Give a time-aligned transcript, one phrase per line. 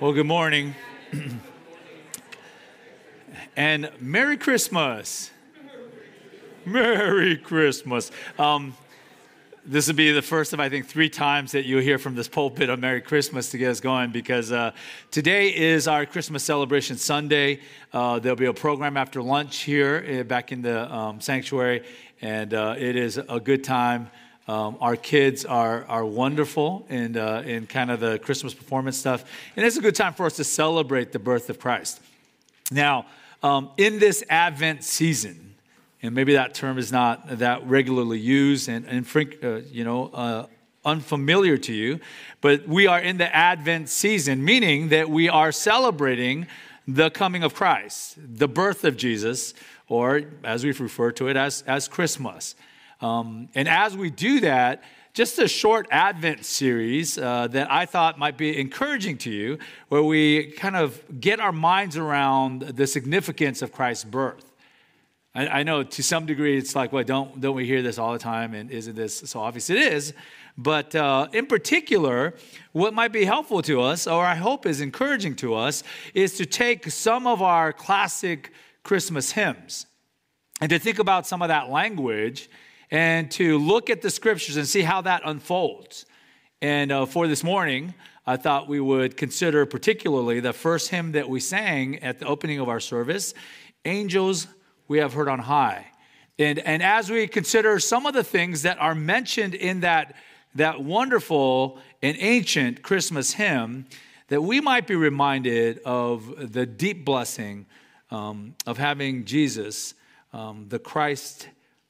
[0.00, 0.76] Well, good morning.
[3.56, 5.32] and Merry Christmas.
[6.64, 8.12] Merry Christmas.
[8.38, 8.76] Um,
[9.64, 12.28] this will be the first of, I think, three times that you'll hear from this
[12.28, 14.70] pulpit on Merry Christmas to get us going because uh,
[15.10, 17.58] today is our Christmas celebration Sunday.
[17.92, 21.84] Uh, there'll be a program after lunch here uh, back in the um, sanctuary,
[22.22, 24.12] and uh, it is a good time.
[24.48, 29.22] Um, our kids are, are wonderful in, uh, in kind of the Christmas performance stuff,
[29.54, 32.00] and it's a good time for us to celebrate the birth of Christ.
[32.72, 33.04] Now,
[33.42, 35.54] um, in this Advent season,
[36.02, 39.06] and maybe that term is not that regularly used and, and
[39.44, 40.46] uh, you know, uh,
[40.82, 42.00] unfamiliar to you,
[42.40, 46.46] but we are in the Advent season, meaning that we are celebrating
[46.86, 49.52] the coming of Christ, the birth of Jesus,
[49.88, 52.54] or as we refer to it as, as Christmas.
[53.00, 54.82] Um, and as we do that,
[55.14, 60.02] just a short Advent series uh, that I thought might be encouraging to you, where
[60.02, 64.44] we kind of get our minds around the significance of Christ's birth.
[65.34, 68.18] I, know to some degree it's like, well, don't, don't we hear this all the
[68.18, 68.54] time?
[68.54, 69.70] And isn't this so obvious?
[69.70, 70.12] It is.
[70.56, 72.34] But uh, in particular,
[72.72, 76.46] what might be helpful to us, or I hope is encouraging to us, is to
[76.46, 78.52] take some of our classic
[78.82, 79.86] Christmas hymns
[80.60, 82.50] and to think about some of that language
[82.90, 86.06] and to look at the scriptures and see how that unfolds.
[86.60, 87.94] And uh, for this morning,
[88.26, 92.58] I thought we would consider particularly the first hymn that we sang at the opening
[92.58, 93.34] of our service
[93.84, 94.48] Angels
[94.86, 95.86] we have heard on high.
[96.38, 100.14] And, and as we consider some of the things that are mentioned in that,
[100.56, 103.86] that wonderful and ancient Christmas hymn,
[104.28, 107.66] that we might be reminded of the deep blessing
[108.10, 109.94] um, of having Jesus,
[110.32, 111.48] um, the Christ,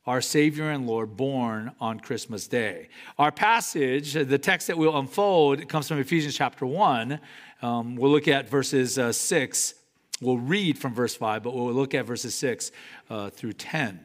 [0.08, 2.88] our Savior and Lord, born on Christmas Day.
[3.18, 7.20] Our passage, the text that we'll unfold, comes from Ephesians chapter 1.
[7.62, 9.74] Um, we'll look at verses uh, 6
[10.20, 12.72] We'll read from verse 5, but we'll look at verses 6
[13.08, 14.00] uh, through 10.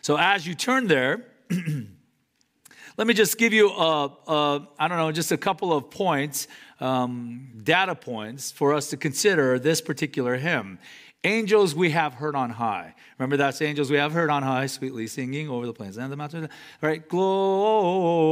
[0.00, 1.24] So as you turn there,
[2.96, 6.48] let me just give you, a, a, I don't know, just a couple of points,
[6.80, 10.80] um, data points for us to consider this particular hymn.
[11.24, 12.94] Angels we have heard on high.
[13.18, 16.16] Remember that's angels we have heard on high, sweetly singing over the plains and the
[16.16, 16.48] mountains.
[16.82, 18.26] All right, Gloria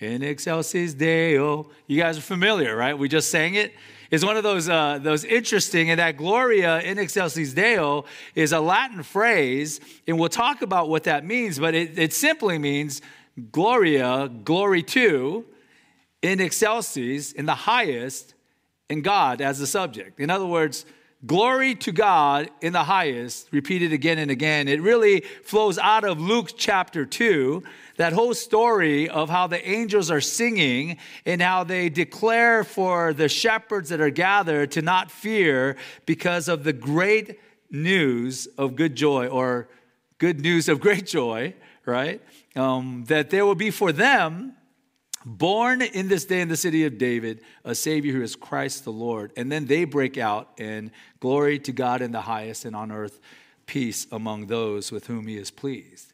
[0.00, 1.70] in excelsis Deo.
[1.86, 2.96] You guys are familiar, right?
[2.96, 3.72] We just sang it.
[4.10, 8.60] It's one of those, uh, those interesting, and that Gloria in excelsis Deo is a
[8.60, 13.00] Latin phrase, and we'll talk about what that means, but it, it simply means
[13.50, 15.44] Gloria, glory to,
[16.22, 18.33] in excelsis, in the highest,
[18.90, 20.20] in God as the subject.
[20.20, 20.84] In other words,
[21.26, 24.68] glory to God in the highest, repeated again and again.
[24.68, 27.62] It really flows out of Luke chapter 2
[27.96, 33.28] that whole story of how the angels are singing and how they declare for the
[33.28, 37.40] shepherds that are gathered to not fear because of the great
[37.70, 39.68] news of good joy or
[40.18, 41.54] good news of great joy,
[41.86, 42.20] right?
[42.54, 44.56] Um, that there will be for them
[45.24, 48.92] born in this day in the city of David a Savior who is Christ the
[48.92, 49.32] Lord.
[49.36, 50.90] And then they break out in
[51.20, 53.20] glory to God in the highest and on earth
[53.66, 56.12] peace among those with whom he is pleased.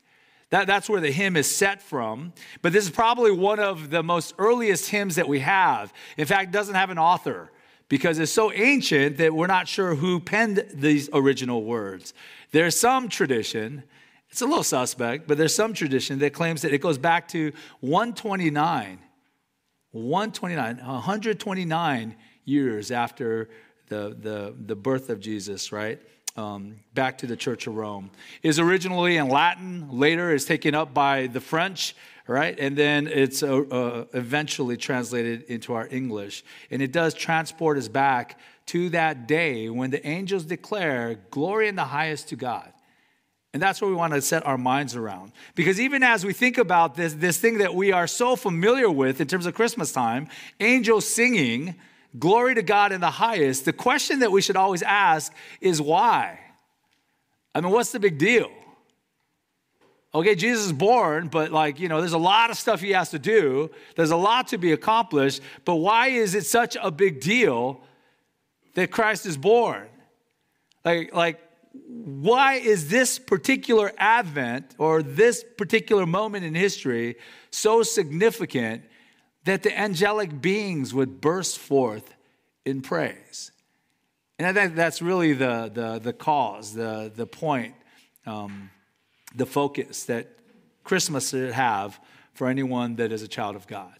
[0.50, 2.32] That, that's where the hymn is set from.
[2.60, 5.93] But this is probably one of the most earliest hymns that we have.
[6.16, 7.50] In fact, doesn't have an author
[7.88, 12.15] because it's so ancient that we're not sure who penned these original words.
[12.53, 13.84] There's some tradition,
[14.30, 17.52] it's a little suspect, but there's some tradition that claims that it goes back to
[17.80, 18.98] 129.
[19.92, 23.48] 129, 129 years after
[23.88, 26.00] the, the, the birth of Jesus, right?
[26.36, 28.10] um, back to the Church of Rome.
[28.42, 31.94] Is originally in Latin, later is taken up by the French,
[32.26, 32.58] right?
[32.58, 36.44] And then it's uh, uh, eventually translated into our English.
[36.70, 41.76] And it does transport us back to that day when the angels declare glory in
[41.76, 42.72] the highest to God.
[43.53, 45.33] And that's what we want to set our minds around.
[45.56, 49.21] Because even as we think about this, this thing that we are so familiar with
[49.21, 50.29] in terms of Christmas time,
[50.61, 51.75] angels singing,
[52.19, 56.38] glory to God in the highest, the question that we should always ask is why?
[57.52, 58.50] I mean, what's the big deal?
[60.14, 63.11] Okay, Jesus is born, but like, you know, there's a lot of stuff he has
[63.11, 63.70] to do.
[63.96, 67.81] There's a lot to be accomplished, but why is it such a big deal
[68.75, 69.87] that Christ is born?
[70.85, 71.41] Like, like,
[71.72, 77.17] why is this particular advent or this particular moment in history
[77.50, 78.84] so significant
[79.44, 82.14] that the angelic beings would burst forth
[82.64, 83.52] in praise.
[84.38, 87.75] And I think that's really the, the, the cause, the, the point,
[88.26, 88.70] um,
[89.34, 90.28] the focus that
[90.84, 91.99] Christmas should have
[92.32, 93.94] for anyone that is a child of God.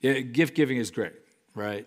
[0.00, 1.14] Gift giving is great,
[1.54, 1.86] right?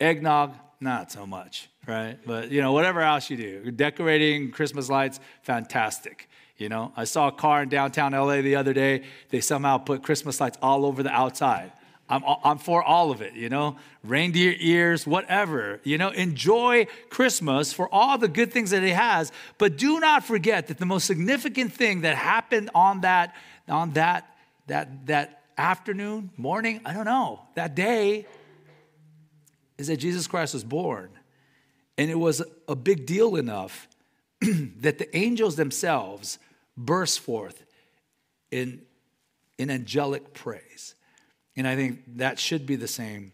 [0.00, 2.18] Eggnog, not so much, right?
[2.26, 6.28] But you know, whatever else you do, decorating Christmas lights, fantastic.
[6.58, 9.02] You know, I saw a car in downtown LA the other day.
[9.28, 11.72] They somehow put Christmas lights all over the outside.
[12.08, 15.80] I'm, I'm for all of it, you know, reindeer ears, whatever.
[15.82, 20.24] You know, enjoy Christmas for all the good things that it has, but do not
[20.24, 23.34] forget that the most significant thing that happened on that,
[23.68, 24.36] on that,
[24.68, 28.26] that, that afternoon, morning, I don't know, that day,
[29.78, 31.10] is that Jesus Christ was born.
[31.98, 33.88] And it was a big deal enough
[34.40, 36.38] that the angels themselves
[36.76, 37.64] burst forth
[38.50, 38.82] in,
[39.58, 40.94] in angelic praise.
[41.56, 43.32] And I think that should be the same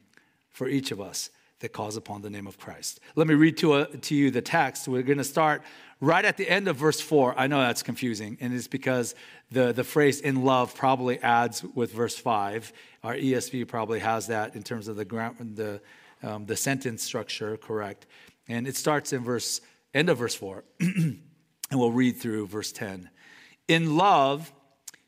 [0.50, 1.30] for each of us
[1.60, 3.00] that calls upon the name of Christ.
[3.14, 4.86] Let me read to, uh, to you the text.
[4.86, 5.62] We're going to start
[6.00, 7.38] right at the end of verse 4.
[7.38, 9.14] I know that's confusing, and it's because
[9.50, 12.72] the, the phrase in love probably adds with verse 5.
[13.04, 15.80] Our ESV probably has that in terms of the, the,
[16.22, 18.06] um, the sentence structure correct.
[18.48, 19.60] And it starts in verse
[19.94, 20.64] end of verse 4.
[20.80, 21.20] and
[21.72, 23.10] we'll read through verse 10.
[23.68, 24.52] In love,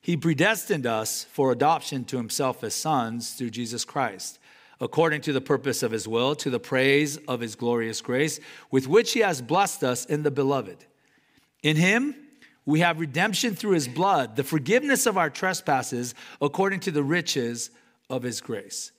[0.00, 4.38] he predestined us for adoption to himself as sons through Jesus Christ,
[4.81, 8.40] according to the purpose of his will, to the praise of his glorious grace,
[8.70, 10.84] with which he has blessed us in the beloved.
[11.62, 12.14] In him,
[12.66, 17.70] we have redemption through his blood, the forgiveness of our trespasses, according to the riches
[18.08, 18.93] of his grace,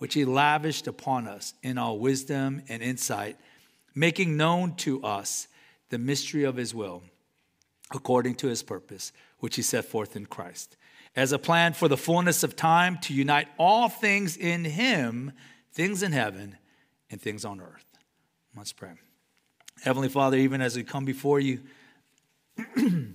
[0.00, 3.36] which he lavished upon us in all wisdom and insight,
[3.94, 5.46] making known to us
[5.90, 7.02] the mystery of his will,
[7.92, 10.78] according to his purpose which he set forth in Christ,
[11.14, 15.32] as a plan for the fullness of time to unite all things in him,
[15.70, 16.56] things in heaven
[17.10, 17.84] and things on earth.
[18.56, 18.92] Let's pray.
[19.82, 21.60] Heavenly Father, even as we come before you,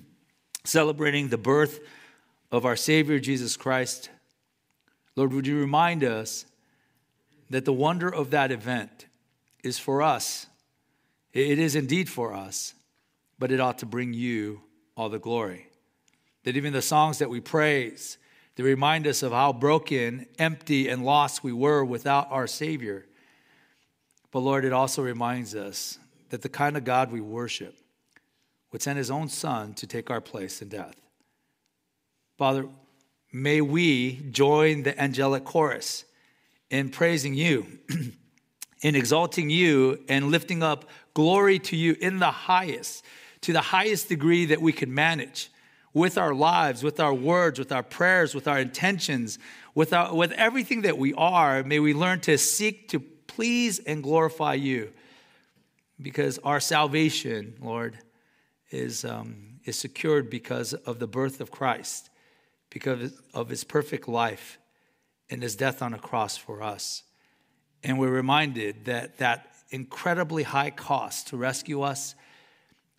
[0.64, 1.80] celebrating the birth
[2.52, 4.12] of our Savior Jesus Christ,
[5.16, 6.46] Lord, would you remind us
[7.50, 9.06] that the wonder of that event
[9.64, 10.48] is for us?
[11.34, 12.74] It is indeed for us,
[13.38, 14.62] but it ought to bring you
[14.96, 15.68] all the glory
[16.46, 18.18] that even the songs that we praise,
[18.56, 23.06] they remind us of how broken, empty, and lost we were without our Savior.
[24.32, 25.98] But Lord, it also reminds us
[26.30, 27.76] that the kind of God we worship
[28.72, 30.96] would send His own Son to take our place in death.
[32.38, 32.68] Father,
[33.34, 36.06] may we join the angelic chorus
[36.70, 37.68] in praising you,
[38.82, 43.06] in exalting you, and lifting up glory to you in the highest,
[43.42, 45.52] to the highest degree that we can manage
[45.94, 49.40] with our lives, with our words, with our prayers, with our intentions,
[49.74, 51.64] with, our, with everything that we are.
[51.64, 54.92] May we learn to seek to please and glorify you
[56.02, 57.98] because our salvation, Lord,
[58.72, 62.10] is, um, is secured because of the birth of Christ,
[62.70, 64.60] because of his perfect life
[65.30, 67.04] and his death on a cross for us.
[67.84, 72.16] And we're reminded that that incredibly high cost to rescue us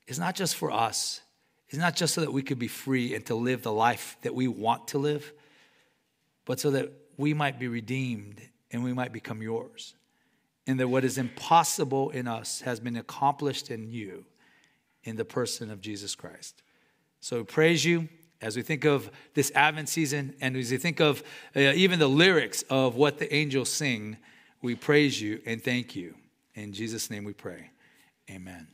[0.06, 1.20] is not just for us
[1.68, 4.34] it's not just so that we could be free and to live the life that
[4.34, 5.32] we want to live,
[6.44, 8.40] but so that we might be redeemed
[8.70, 9.94] and we might become yours.
[10.66, 14.24] And that what is impossible in us has been accomplished in you
[15.04, 16.62] in the person of Jesus Christ.
[17.20, 18.08] So we praise you
[18.40, 21.22] as we think of this Advent season and as we think of
[21.54, 24.16] uh, even the lyrics of what the angels sing,
[24.62, 26.14] we praise you and thank you.
[26.54, 27.70] In Jesus' name we pray.
[28.30, 28.68] Amen.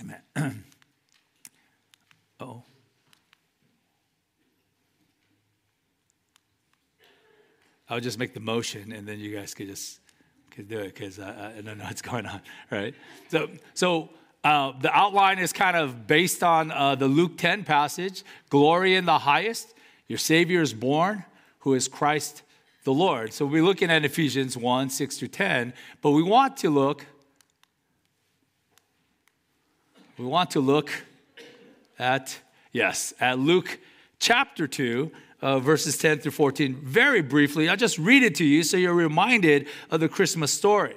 [0.00, 0.64] Amen.
[2.42, 2.62] Oh.
[7.86, 10.00] I'll just make the motion and then you guys could just
[10.50, 12.94] could do it because I, I, don't know what's going on, right?
[13.28, 14.08] So, so
[14.42, 19.04] uh, the outline is kind of based on uh, the Luke 10 passage glory in
[19.04, 19.74] the highest,
[20.08, 21.24] your Savior is born,
[21.60, 22.42] who is Christ
[22.84, 23.32] the Lord.
[23.34, 27.06] So we're looking at Ephesians 1 6 through 10, but we want to look.
[30.16, 30.90] We want to look
[31.98, 32.38] at,
[32.72, 33.78] yes, at Luke
[34.18, 35.10] chapter 2,
[35.42, 36.76] uh, verses 10 through 14.
[36.82, 40.96] Very briefly, I'll just read it to you so you're reminded of the Christmas story.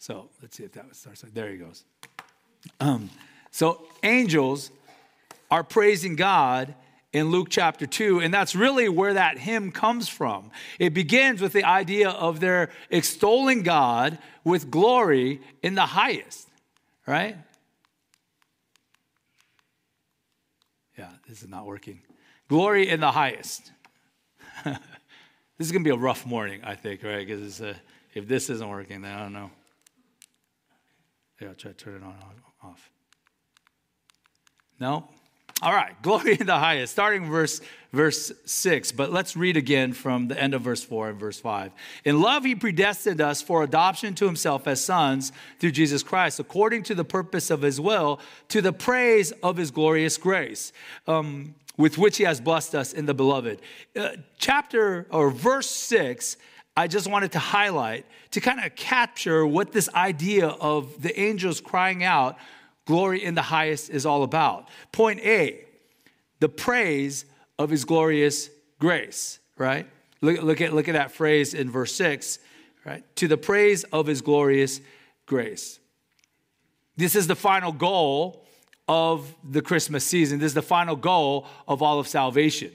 [0.00, 1.20] So let's see if that starts.
[1.20, 1.84] There he goes.
[2.80, 3.10] Um,
[3.50, 4.70] so angels
[5.50, 6.74] are praising God
[7.12, 10.52] in Luke chapter 2, and that's really where that hymn comes from.
[10.78, 16.48] It begins with the idea of their extolling God with glory in the highest,
[17.06, 17.36] right?
[20.96, 22.00] Yeah, this is not working.
[22.48, 23.70] Glory in the highest.
[24.64, 24.78] this
[25.58, 27.26] is going to be a rough morning, I think, right?
[27.26, 27.74] Because uh,
[28.14, 29.50] if this isn't working, then I don't know.
[31.40, 32.14] Yeah, try to turn it on
[32.62, 32.90] off.
[34.78, 35.08] No?
[35.62, 37.60] All right, glory in the highest, starting verse
[37.92, 41.72] verse 6, but let's read again from the end of verse 4 and verse 5.
[42.04, 46.84] In love he predestined us for adoption to himself as sons through Jesus Christ, according
[46.84, 50.72] to the purpose of his will, to the praise of his glorious grace.
[51.06, 53.58] Um, with which he has blessed us in the beloved.
[53.98, 56.36] Uh, chapter or verse 6
[56.76, 61.60] I just wanted to highlight to kind of capture what this idea of the angels
[61.60, 62.38] crying out
[62.86, 64.68] glory in the highest is all about.
[64.92, 65.64] Point A,
[66.38, 67.24] the praise
[67.58, 69.86] of his glorious grace, right?
[70.20, 72.38] Look, look, at, look at that phrase in verse 6,
[72.84, 73.04] right?
[73.16, 74.80] To the praise of his glorious
[75.26, 75.78] grace.
[76.96, 78.44] This is the final goal
[78.88, 80.38] of the Christmas season.
[80.38, 82.72] This is the final goal of all of salvation.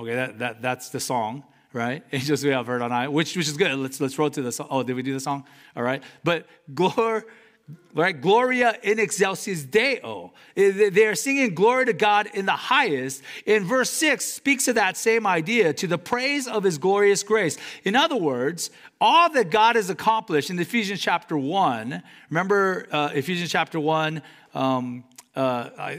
[0.00, 2.04] Okay, that, that, that's the song right?
[2.12, 3.74] Angels we have heard on high, which, which is good.
[3.74, 4.68] Let's, let's roll to the song.
[4.70, 5.44] Oh, did we do the song?
[5.76, 6.02] All right.
[6.22, 7.24] But glor,
[7.92, 8.18] right?
[8.18, 10.32] Gloria in excelsis Deo.
[10.54, 13.22] They're singing glory to God in the highest.
[13.44, 17.58] In verse 6 speaks of that same idea to the praise of his glorious grace.
[17.82, 18.70] In other words,
[19.00, 24.22] all that God has accomplished in Ephesians chapter 1, remember uh, Ephesians chapter 1,
[24.54, 25.96] um, uh,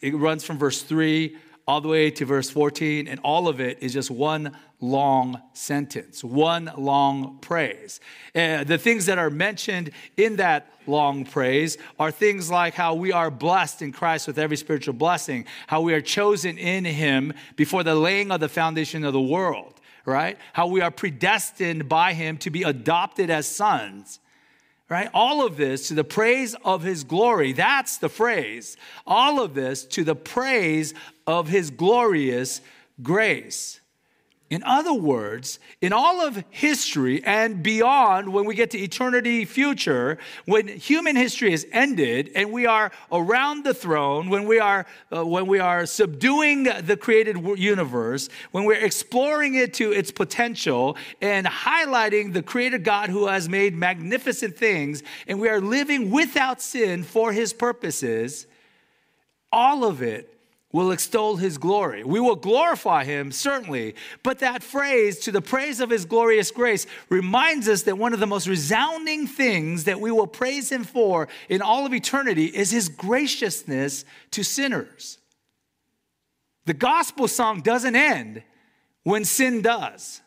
[0.00, 1.36] it runs from verse 3
[1.72, 6.22] all the way to verse 14, and all of it is just one long sentence,
[6.22, 7.98] one long praise.
[8.34, 13.10] Uh, the things that are mentioned in that long praise are things like how we
[13.10, 17.82] are blessed in Christ with every spiritual blessing, how we are chosen in Him before
[17.82, 20.36] the laying of the foundation of the world, right?
[20.52, 24.20] How we are predestined by Him to be adopted as sons
[24.92, 25.08] right?
[25.14, 27.52] All of this to the praise of his glory.
[27.52, 28.76] That's the phrase.
[29.06, 30.92] All of this to the praise
[31.26, 32.60] of his glorious
[33.02, 33.80] grace.
[34.52, 40.18] In other words, in all of history and beyond, when we get to eternity future,
[40.44, 45.24] when human history has ended and we are around the throne, when we are, uh,
[45.24, 51.46] when we are subduing the created universe, when we're exploring it to its potential and
[51.46, 57.04] highlighting the created God who has made magnificent things, and we are living without sin
[57.04, 58.46] for his purposes,
[59.50, 60.28] all of it
[60.72, 62.02] will extol his glory.
[62.02, 66.86] We will glorify him, certainly, but that phrase, to the praise of his glorious grace,
[67.10, 71.28] reminds us that one of the most resounding things that we will praise him for
[71.50, 75.18] in all of eternity is his graciousness to sinners.
[76.64, 78.42] The gospel song doesn't end
[79.02, 80.22] when sin does.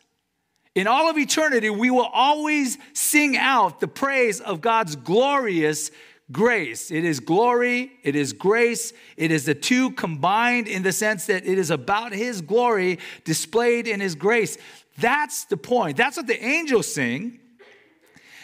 [0.76, 5.90] In all of eternity, we will always sing out the praise of God's glorious
[6.32, 6.90] grace.
[6.90, 11.46] It is glory, it is grace, it is the two combined in the sense that
[11.46, 14.58] it is about His glory displayed in His grace.
[14.98, 15.96] That's the point.
[15.96, 17.38] That's what the angels sing.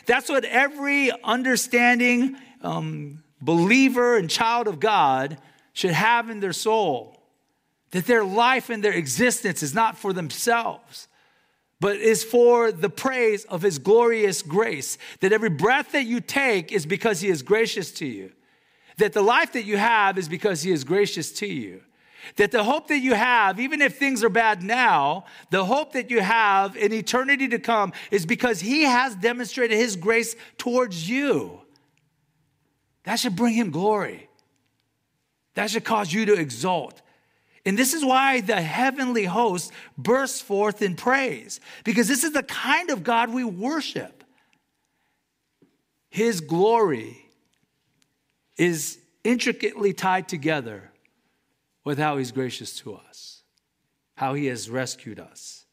[0.06, 5.38] That's what every understanding um, believer and child of God
[5.72, 7.18] should have in their soul.
[7.92, 11.08] That their life and their existence is not for themselves,
[11.82, 14.98] but is for the praise of his glorious grace.
[15.18, 18.30] That every breath that you take is because he is gracious to you.
[18.98, 21.80] That the life that you have is because he is gracious to you.
[22.36, 26.08] That the hope that you have, even if things are bad now, the hope that
[26.08, 31.62] you have in eternity to come is because he has demonstrated his grace towards you.
[33.02, 34.28] That should bring him glory.
[35.54, 37.02] That should cause you to exult.
[37.64, 42.42] And this is why the heavenly host bursts forth in praise, because this is the
[42.42, 44.25] kind of God we worship.
[46.11, 47.16] His glory
[48.57, 50.90] is intricately tied together
[51.85, 53.42] with how He's gracious to us,
[54.16, 55.64] how He has rescued us,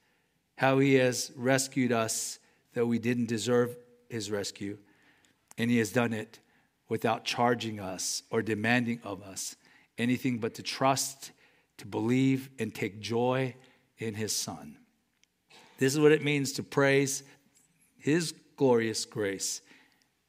[0.58, 2.40] how He has rescued us
[2.74, 3.76] that we didn't deserve
[4.10, 4.78] His rescue,
[5.58, 6.40] and He has done it
[6.88, 9.56] without charging us or demanding of us
[9.98, 11.32] anything but to trust
[11.80, 13.56] to believe and take joy
[13.98, 14.78] in his Son.
[15.78, 17.24] This is what it means to praise
[17.98, 19.62] his glorious grace.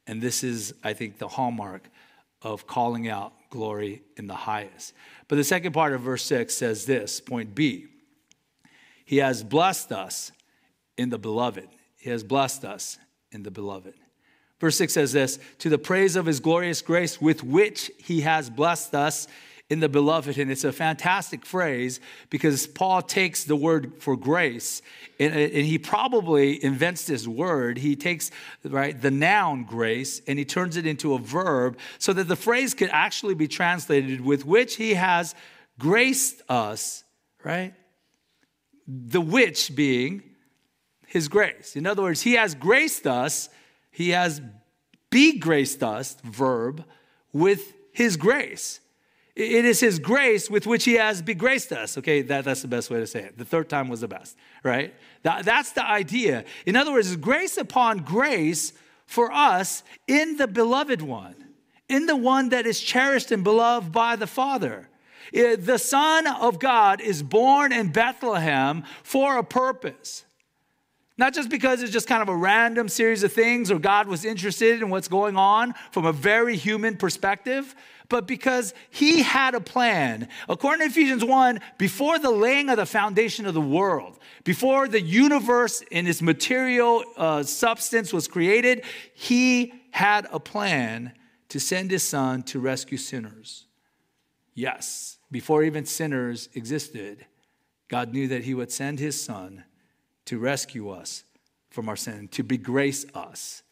[0.06, 1.88] And this is, I think, the hallmark
[2.42, 4.94] of calling out glory in the highest.
[5.28, 7.86] But the second part of verse 6 says this point B
[9.04, 10.32] He has blessed us
[10.96, 11.68] in the beloved.
[11.96, 12.98] He has blessed us
[13.32, 13.94] in the beloved.
[14.60, 18.50] Verse 6 says this To the praise of his glorious grace with which he has
[18.50, 19.26] blessed us
[19.70, 20.36] in the beloved.
[20.36, 24.82] And it's a fantastic phrase because Paul takes the word for grace
[25.18, 27.78] and, and, he probably invents this word.
[27.78, 28.30] He takes
[28.64, 32.74] right the noun grace and he turns it into a verb so that the phrase
[32.74, 35.34] could actually be translated with which he has
[35.78, 37.04] graced us,
[37.44, 37.74] right?
[38.88, 40.22] The which being
[41.06, 41.76] his grace.
[41.76, 43.48] In other words, he has graced us,
[43.90, 44.40] he has
[45.10, 46.84] be graced us, verb,
[47.32, 48.80] with his grace.
[49.40, 51.96] It is his grace with which he has begraced us.
[51.96, 53.38] Okay, that, that's the best way to say it.
[53.38, 54.94] The third time was the best, right?
[55.22, 56.44] That, that's the idea.
[56.66, 58.74] In other words, grace upon grace
[59.06, 61.34] for us in the beloved one,
[61.88, 64.90] in the one that is cherished and beloved by the Father.
[65.32, 70.26] Eh, the Son of God is born in Bethlehem for a purpose.
[71.20, 74.24] Not just because it's just kind of a random series of things or God was
[74.24, 77.74] interested in what's going on from a very human perspective,
[78.08, 80.28] but because he had a plan.
[80.48, 85.02] According to Ephesians 1, before the laying of the foundation of the world, before the
[85.02, 91.12] universe in its material uh, substance was created, he had a plan
[91.50, 93.66] to send his son to rescue sinners.
[94.54, 97.26] Yes, before even sinners existed,
[97.88, 99.64] God knew that he would send his son
[100.30, 101.24] to rescue us
[101.70, 103.64] from our sin, to begrace us.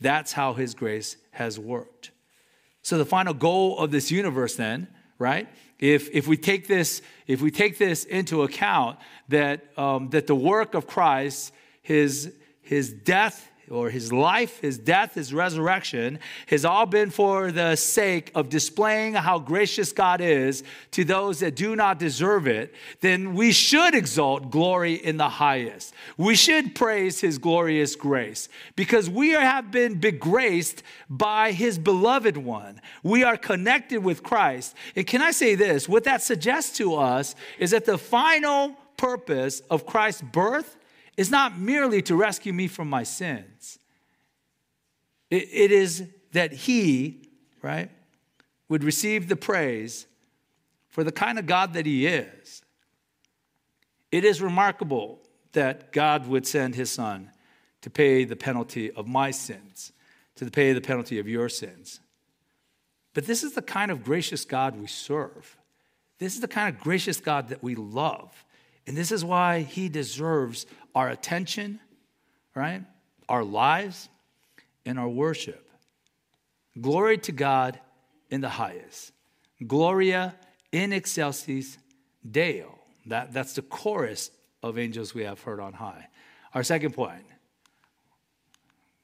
[0.00, 2.10] That's how his grace has worked.
[2.80, 5.46] So the final goal of this universe then, right?
[5.78, 10.34] If, if we take this if we take this into account that um, that the
[10.34, 12.32] work of Christ, his
[12.62, 18.30] his death, or his life, his death, his resurrection has all been for the sake
[18.34, 23.52] of displaying how gracious God is to those that do not deserve it, then we
[23.52, 25.94] should exalt glory in the highest.
[26.16, 32.80] We should praise his glorious grace because we have been begraced by his beloved one.
[33.02, 34.74] We are connected with Christ.
[34.94, 35.88] And can I say this?
[35.88, 40.76] What that suggests to us is that the final purpose of Christ's birth
[41.16, 43.78] is not merely to rescue me from my sins,
[45.30, 47.28] it, it is that He,
[47.62, 47.90] right,
[48.68, 50.06] would receive the praise
[50.88, 52.62] for the kind of God that He is.
[54.12, 55.20] It is remarkable
[55.52, 57.30] that God would send His Son
[57.82, 59.92] to pay the penalty of my sins,
[60.36, 62.00] to pay the penalty of your sins.
[63.14, 65.56] But this is the kind of gracious God we serve.
[66.18, 68.44] This is the kind of gracious God that we love.
[68.86, 71.80] And this is why he deserves our attention,
[72.54, 72.82] right?
[73.28, 74.08] Our lives
[74.84, 75.68] and our worship.
[76.80, 77.80] Glory to God
[78.30, 79.12] in the highest.
[79.66, 80.34] Gloria
[80.72, 81.78] in excelsis
[82.28, 82.78] Deo.
[83.06, 84.30] That, that's the chorus
[84.62, 86.08] of angels we have heard on high.
[86.54, 87.24] Our second point,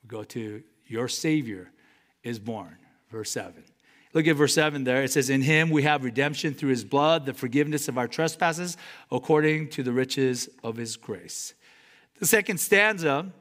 [0.02, 1.70] we go to your Savior
[2.22, 2.76] is born,
[3.10, 3.62] verse 7.
[4.14, 5.02] Look at verse 7 there.
[5.02, 8.76] It says, In him we have redemption through his blood, the forgiveness of our trespasses,
[9.10, 11.54] according to the riches of his grace.
[12.18, 13.32] The second stanza,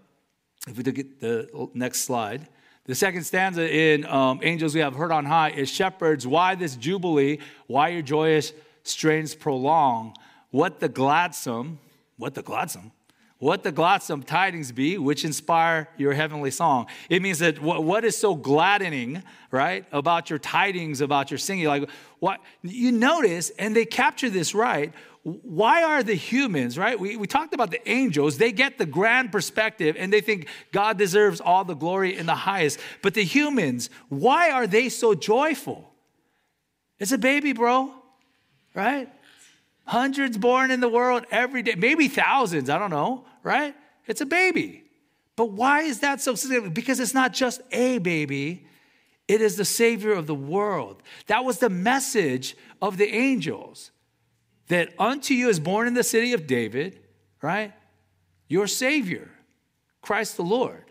[0.68, 2.48] if we look at the next slide,
[2.86, 6.76] the second stanza in um, Angels We Have Heard on High is Shepherds, why this
[6.76, 7.40] jubilee?
[7.68, 8.54] Why your joyous
[8.84, 10.16] strains prolong?
[10.50, 11.80] What the gladsome,
[12.18, 12.92] what the gladsome?
[13.42, 16.86] What the gladsome tidings be, which inspire your heavenly song.
[17.10, 21.66] It means that what, what is so gladdening, right, about your tidings, about your singing?
[21.66, 24.94] Like, what you notice, and they capture this right.
[25.24, 27.00] Why are the humans, right?
[27.00, 31.00] We, we talked about the angels, they get the grand perspective and they think God
[31.00, 32.80] deserves all the glory in the highest.
[33.02, 35.92] But the humans, why are they so joyful?
[37.00, 37.92] It's a baby, bro,
[38.76, 39.10] right?
[39.86, 43.76] Hundreds born in the world every day, maybe thousands, I don't know right?
[44.08, 44.84] It's a baby.
[45.36, 46.74] But why is that so significant?
[46.74, 48.68] Because it's not just a baby,
[49.28, 51.02] it is the Savior of the world.
[51.28, 53.92] That was the message of the angels
[54.68, 57.00] that unto you is born in the city of David,
[57.42, 57.74] right?
[58.48, 59.30] Your Savior,
[60.02, 60.91] Christ the Lord.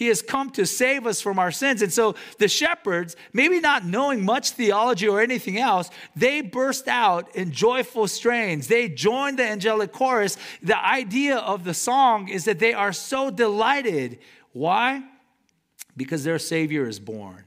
[0.00, 1.82] He has come to save us from our sins.
[1.82, 7.36] And so the shepherds, maybe not knowing much theology or anything else, they burst out
[7.36, 8.66] in joyful strains.
[8.66, 10.38] They joined the angelic chorus.
[10.62, 14.20] The idea of the song is that they are so delighted.
[14.54, 15.02] Why?
[15.98, 17.44] Because their Savior is born.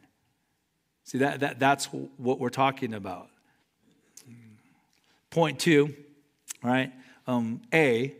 [1.06, 3.30] See, that, that, that's what we're talking about.
[5.32, 5.96] Point two,
[6.62, 6.94] right?
[7.26, 8.14] Um, A,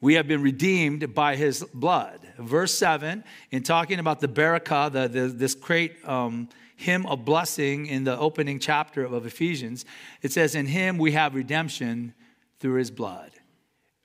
[0.00, 2.20] we have been redeemed by his blood.
[2.38, 7.86] Verse 7, in talking about the barakah, the, the, this great um, hymn of blessing
[7.86, 9.84] in the opening chapter of Ephesians,
[10.22, 12.14] it says, In him we have redemption
[12.60, 13.30] through his blood.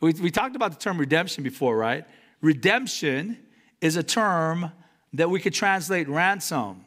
[0.02, 2.06] We, we talked about the term redemption before, right?
[2.42, 3.38] Redemption
[3.80, 4.72] is a term
[5.14, 6.86] that we could translate ransom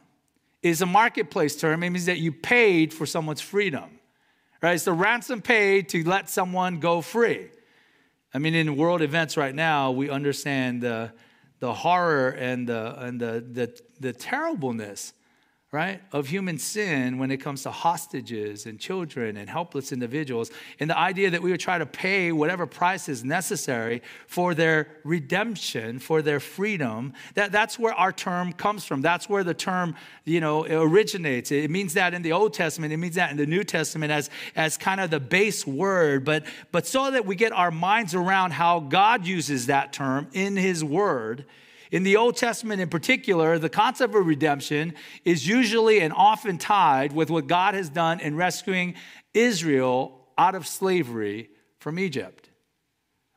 [0.62, 1.82] is a marketplace term.
[1.82, 4.00] It means that you paid for someone's freedom,
[4.62, 4.74] right?
[4.74, 7.48] It's the ransom paid to let someone go free.
[8.34, 11.12] I mean, in world events right now, we understand the,
[11.60, 15.12] the horror and, the, and the, the, the terribleness
[15.70, 20.50] right, of human sin when it comes to hostages and children and helpless individuals,
[20.80, 24.88] and the idea that we would try to pay whatever price is necessary for their
[25.04, 29.02] redemption, for their freedom, that, that's where our term comes from.
[29.02, 31.52] That's where the term, you know, originates.
[31.52, 34.30] It means that in the Old Testament, it means that in the New Testament as,
[34.56, 38.52] as kind of the base word, but, but so that we get our minds around
[38.52, 41.44] how God uses that term in his word,
[41.90, 47.12] in the Old Testament, in particular, the concept of redemption is usually and often tied
[47.12, 48.94] with what God has done in rescuing
[49.32, 52.50] Israel out of slavery from Egypt.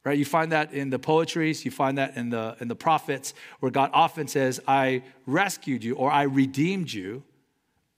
[0.03, 0.17] Right?
[0.17, 3.71] You find that in the poetries, you find that in the, in the prophets, where
[3.71, 7.23] God often says, I rescued you or I redeemed you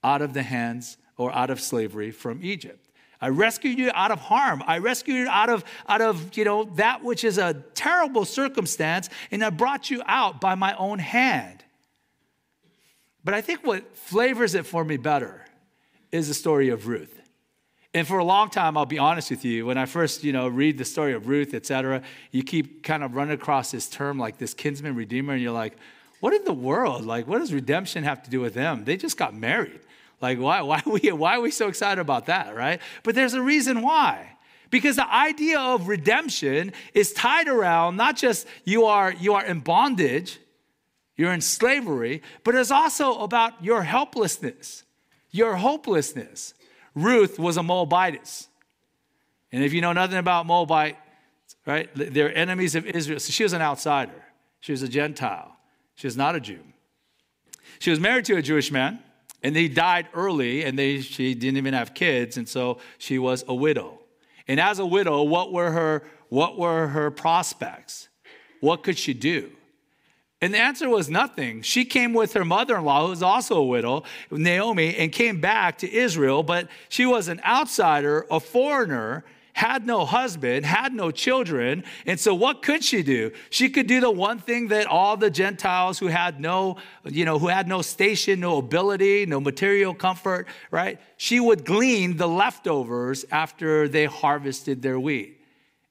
[0.02, 2.83] out of the hands or out of slavery from Egypt.
[3.24, 4.62] I rescued you out of harm.
[4.66, 9.08] I rescued you out of, out of, you know, that which is a terrible circumstance,
[9.30, 11.64] and I brought you out by my own hand.
[13.24, 15.42] But I think what flavors it for me better
[16.12, 17.18] is the story of Ruth.
[17.94, 20.46] And for a long time, I'll be honest with you, when I first, you know,
[20.46, 24.36] read the story of Ruth, etc., you keep kind of running across this term like
[24.36, 25.78] this kinsman redeemer, and you're like,
[26.20, 27.06] what in the world?
[27.06, 28.84] Like, what does redemption have to do with them?
[28.84, 29.80] They just got married.
[30.20, 32.80] Like, why, why, are we, why are we so excited about that, right?
[33.02, 34.30] But there's a reason why.
[34.70, 39.60] Because the idea of redemption is tied around not just you are, you are in
[39.60, 40.40] bondage,
[41.16, 44.82] you're in slavery, but it's also about your helplessness,
[45.30, 46.54] your hopelessness.
[46.94, 48.48] Ruth was a Moabitess.
[49.52, 50.96] And if you know nothing about Moabite,
[51.66, 53.20] right, they're enemies of Israel.
[53.20, 54.24] So she was an outsider.
[54.60, 55.56] She was a Gentile.
[55.94, 56.60] She was not a Jew.
[57.78, 58.98] She was married to a Jewish man.
[59.44, 63.44] And he died early, and they, she didn't even have kids, and so she was
[63.46, 64.00] a widow.
[64.48, 68.08] And as a widow, what were her, what were her prospects?
[68.60, 69.50] What could she do?
[70.40, 71.60] And the answer was nothing.
[71.60, 75.42] She came with her mother in law, who was also a widow, Naomi, and came
[75.42, 81.12] back to Israel, but she was an outsider, a foreigner, had no husband, had no
[81.12, 81.84] children.
[82.06, 83.30] And so what could she do?
[83.50, 87.38] She could do the one thing that all the Gentiles who had no, you know,
[87.38, 91.00] who had no station, no ability, no material comfort, right?
[91.16, 95.40] She would glean the leftovers after they harvested their wheat.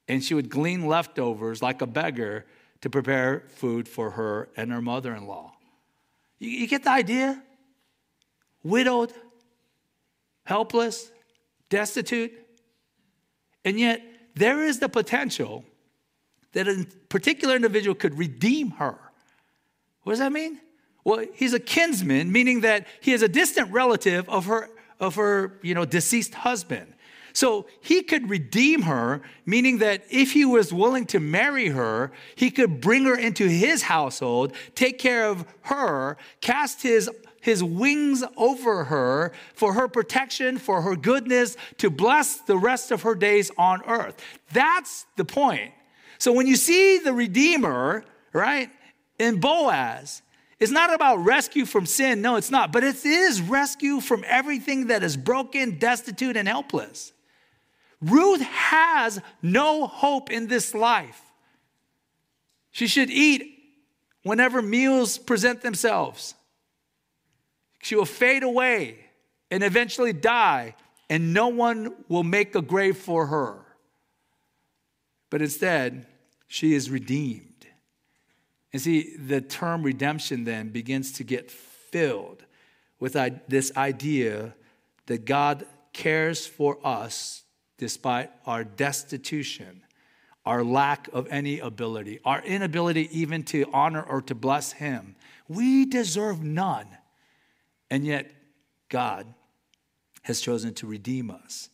[0.10, 2.45] And she would glean leftovers like a beggar
[2.82, 5.54] to prepare food for her and her mother in law.
[6.38, 7.41] You, you get the idea?
[8.62, 9.13] Widowed,
[10.43, 11.10] helpless,
[11.69, 12.42] destitute
[13.65, 14.02] and yet,
[14.36, 15.63] there is the potential
[16.54, 18.97] that a particular individual could redeem her.
[20.04, 20.60] What does that mean?
[21.04, 25.60] Well, he's a kinsman, meaning that he is a distant relative of her, of her
[25.62, 26.93] you know, deceased husband.
[27.34, 32.52] So he could redeem her, meaning that if he was willing to marry her, he
[32.52, 37.10] could bring her into his household, take care of her, cast his
[37.43, 43.01] his wings over her for her protection, for her goodness, to bless the rest of
[43.01, 44.15] her days on earth.
[44.53, 45.73] That's the point.
[46.19, 48.69] So when you see the Redeemer, right,
[49.19, 50.21] in Boaz,
[50.58, 52.21] it's not about rescue from sin.
[52.21, 52.71] No, it's not.
[52.71, 57.12] But it is rescue from everything that is broken, destitute, and helpless.
[58.01, 61.21] Ruth has no hope in this life.
[62.71, 63.60] She should eat
[64.23, 66.36] whenever meals present themselves.
[67.84, 68.98] She will fade away
[69.52, 70.74] and eventually die,
[71.10, 73.60] and no one will make a grave for her.
[75.30, 76.08] But instead,
[76.48, 77.67] she is redeemed.
[78.72, 82.46] And see, the term redemption then begins to get filled
[83.02, 83.17] with
[83.50, 84.56] this idea
[85.08, 87.43] that God cares for us
[87.78, 89.84] despite our destitution,
[90.46, 95.17] our lack of any ability, our inability even to honor or to bless Him.
[95.50, 96.88] We deserve none.
[97.93, 98.32] And yet,
[98.89, 99.32] God
[100.23, 101.69] has chosen to redeem us.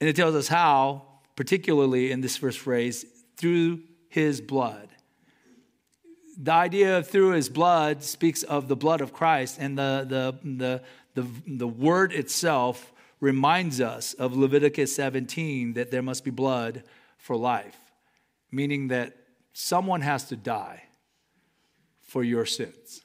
[0.00, 1.02] And it tells us how,
[1.36, 3.04] particularly in this first phrase,
[3.36, 4.88] through his blood.
[6.38, 10.38] The idea of through his blood speaks of the blood of Christ, and the, the,
[10.42, 10.82] the,
[11.14, 16.84] the, the word itself reminds us of Leviticus 17 that there must be blood
[17.18, 17.76] for life,
[18.50, 19.14] meaning that
[19.52, 20.84] someone has to die
[22.00, 23.02] for your sins.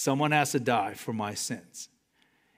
[0.00, 1.90] Someone has to die for my sins.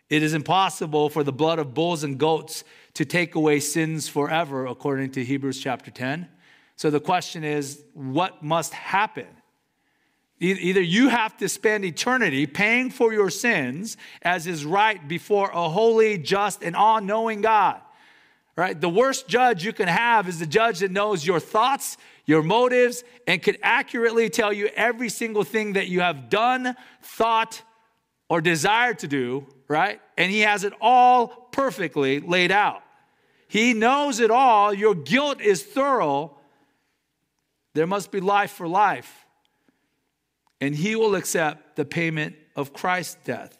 [0.08, 2.62] It is impossible for the blood of bulls and goats
[2.94, 6.28] to take away sins forever, according to Hebrews chapter 10.
[6.76, 9.26] So the question is, what must happen?
[10.38, 15.68] Either you have to spend eternity paying for your sins as is right before a
[15.68, 17.80] holy, just, and all knowing God.
[18.54, 18.80] Right?
[18.80, 23.04] The worst judge you can have is the judge that knows your thoughts, your motives,
[23.26, 27.62] and could accurately tell you every single thing that you have done, thought,
[28.28, 30.00] or desired to do, right?
[30.16, 32.82] And he has it all perfectly laid out.
[33.48, 34.72] He knows it all.
[34.72, 36.38] Your guilt is thorough.
[37.74, 39.22] There must be life for life
[40.62, 43.58] and he will accept the payment of Christ's death,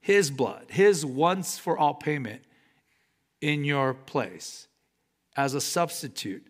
[0.00, 2.42] his blood, his once for all payment
[3.40, 4.66] in your place
[5.36, 6.44] as a substitute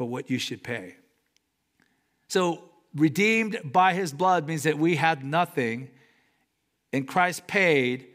[0.00, 0.94] for what you should pay.
[2.26, 5.90] So, redeemed by his blood means that we had nothing,
[6.90, 8.06] and Christ paid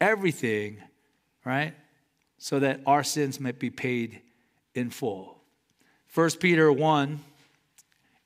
[0.00, 0.78] everything,
[1.44, 1.74] right?
[2.38, 4.22] So that our sins might be paid
[4.74, 5.36] in full.
[6.14, 7.20] 1 Peter 1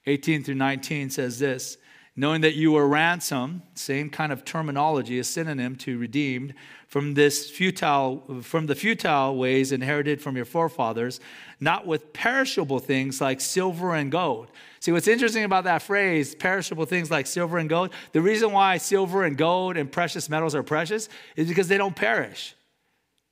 [0.07, 1.77] 18 through 19 says this
[2.19, 6.53] knowing that you were ransomed, same kind of terminology, a synonym to redeemed,
[6.89, 11.21] from this futile, from the futile ways inherited from your forefathers,
[11.61, 14.49] not with perishable things like silver and gold.
[14.81, 18.79] See, what's interesting about that phrase, perishable things like silver and gold, the reason why
[18.79, 22.57] silver and gold and precious metals are precious is because they don't perish.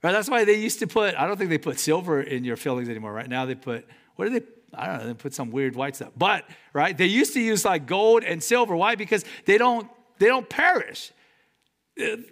[0.00, 0.12] Right?
[0.12, 2.88] That's why they used to put, I don't think they put silver in your fillings
[2.88, 3.12] anymore.
[3.12, 4.46] Right now they put, what do they
[4.76, 6.12] I don't know, they put some weird white stuff.
[6.16, 8.76] But, right, they used to use like gold and silver.
[8.76, 8.94] Why?
[8.94, 11.12] Because they don't, they don't perish.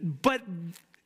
[0.03, 0.43] But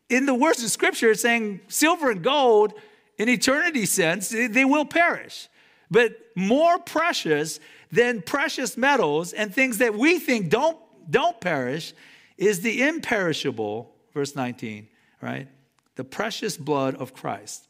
[0.08, 2.74] in the words of scripture, it's saying silver and gold,
[3.16, 5.48] in eternity sense, they will perish.
[5.90, 10.78] But more precious than precious metals and things that we think don't,
[11.10, 11.94] don't perish
[12.36, 14.88] is the imperishable, verse 19,
[15.20, 15.48] right?
[15.96, 17.66] The precious blood of Christ,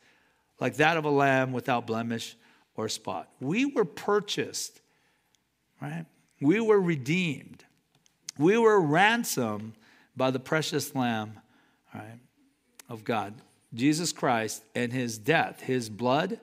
[0.60, 2.36] like that of a lamb without blemish
[2.78, 3.28] or spot.
[3.40, 4.80] We were purchased,
[5.82, 6.06] right?
[6.40, 7.64] We were redeemed.
[8.38, 9.74] We were ransomed
[10.16, 11.40] by the precious Lamb,
[11.92, 12.20] right,
[12.88, 13.34] of God.
[13.74, 16.38] Jesus Christ and his death, his blood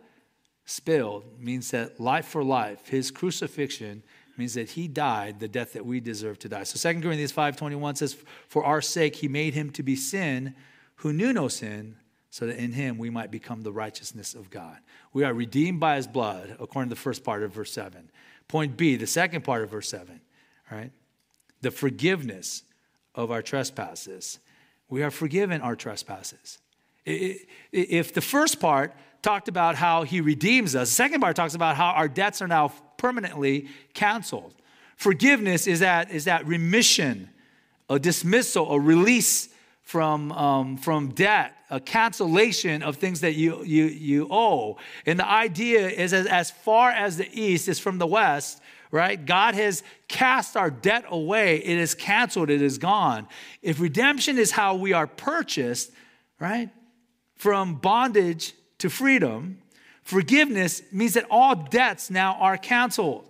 [0.66, 4.04] spilled means that life for life, his crucifixion
[4.38, 6.64] means that he died the death that we deserve to die.
[6.64, 8.18] So 2 Corinthians 5:21 says
[8.50, 10.54] for our sake he made him to be sin
[10.96, 11.96] who knew no sin
[12.36, 14.76] so that in him we might become the righteousness of God.
[15.14, 18.12] We are redeemed by his blood, according to the first part of verse 7.
[18.50, 20.20] Point B, the second part of verse 7,
[20.70, 20.92] right?
[21.62, 22.64] The forgiveness
[23.16, 24.40] of our trespasses.
[24.90, 26.58] We are forgiven our trespasses.
[27.06, 31.78] If the first part talked about how he redeems us, the second part talks about
[31.78, 34.56] how our debts are now permanently canceled.
[34.98, 37.30] Forgiveness is that, is that remission,
[37.90, 39.48] a dismissal, a release
[39.84, 44.78] from, um, from debt, a cancellation of things that you, you, you owe.
[45.06, 49.24] And the idea is as, as far as the east is from the west, right?
[49.24, 51.58] God has cast our debt away.
[51.58, 53.28] It is canceled, it is gone.
[53.62, 55.92] If redemption is how we are purchased,
[56.40, 56.70] right,
[57.36, 59.58] from bondage to freedom,
[60.04, 63.28] forgiveness means that all debts now are canceled.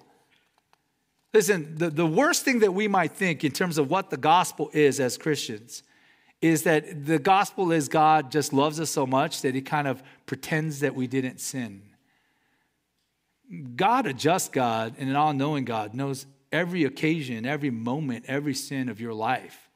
[1.33, 4.69] Listen, the, the worst thing that we might think in terms of what the gospel
[4.73, 5.83] is as Christians
[6.41, 10.03] is that the gospel is God just loves us so much that he kind of
[10.25, 11.81] pretends that we didn't sin.
[13.75, 18.53] God, a just God and an all knowing God, knows every occasion, every moment, every
[18.53, 19.69] sin of your life.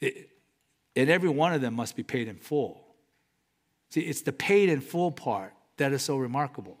[0.00, 0.30] It,
[0.96, 2.84] and every one of them must be paid in full.
[3.90, 6.76] See, it's the paid in full part that is so remarkable.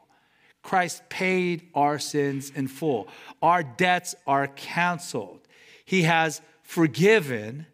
[0.62, 3.08] Christ paid our sins in full.
[3.40, 5.40] Our debts are canceled.
[5.84, 7.66] He has forgiven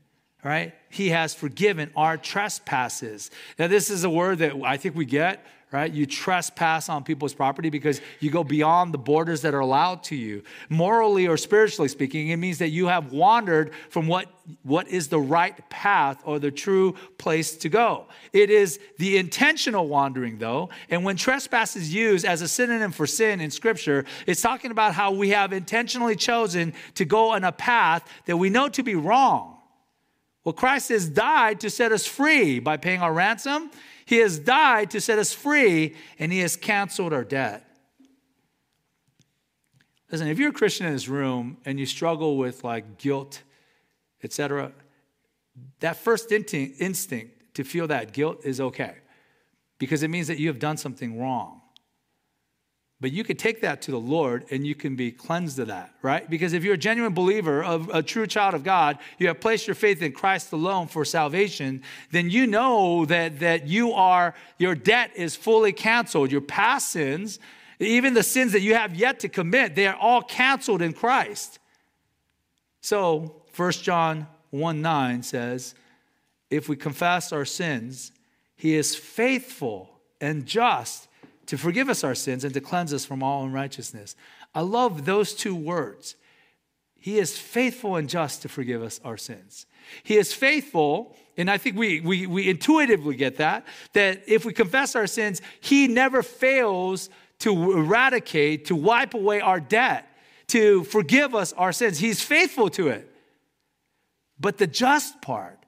[0.45, 0.75] right?
[0.91, 3.31] He has forgiven our trespasses.
[3.59, 5.93] Now, this is a word that I think we get, right?
[5.93, 10.15] You trespass on people's property because you go beyond the borders that are allowed to
[10.17, 10.45] you.
[10.69, 14.29] Morally or spiritually speaking, it means that you have wandered from what,
[14.63, 18.07] what is the right path or the true place to go.
[18.33, 20.71] It is the intentional wandering, though.
[20.89, 24.95] And when trespass is used as a synonym for sin in Scripture, it's talking about
[24.95, 28.95] how we have intentionally chosen to go on a path that we know to be
[28.95, 29.56] wrong
[30.47, 33.69] well, Christ has died to set us free by paying our ransom.
[34.05, 37.69] He has died to set us free, and He has canceled our debt.
[40.09, 43.43] Listen, if you're a Christian in this room and you struggle with like guilt,
[44.23, 44.71] etc.,
[45.81, 48.95] that first instinct to feel that guilt is okay
[49.79, 51.56] because it means that you have done something wrong.
[52.99, 55.93] But you could take that to the Lord and you can be cleansed of that,
[56.01, 56.29] right?
[56.29, 59.67] Because if you're a genuine believer, of a true child of God, you have placed
[59.67, 64.75] your faith in Christ alone for salvation, then you know that, that you are, your
[64.75, 66.33] debt is fully canceled.
[66.33, 67.39] Your past sins,
[67.79, 71.59] even the sins that you have yet to commit, they are all canceled in Christ.
[72.81, 75.75] So, 1 John 1 9 says,
[76.51, 78.13] If we confess our sins,
[78.55, 81.09] he is faithful and just
[81.47, 84.17] to forgive us our sins and to cleanse us from all unrighteousness.
[84.55, 86.17] I love those two words.
[86.99, 89.67] He is faithful and just to forgive us our sins.
[90.03, 94.53] He is faithful, and I think we, we, we intuitively get that, that if we
[94.53, 97.09] confess our sins, He never fails
[97.41, 100.09] to eradicate, to wipe away our debt,
[100.49, 101.99] to forgive us our sins.
[101.99, 103.13] He's faithful to it.
[104.41, 105.61] But the just part,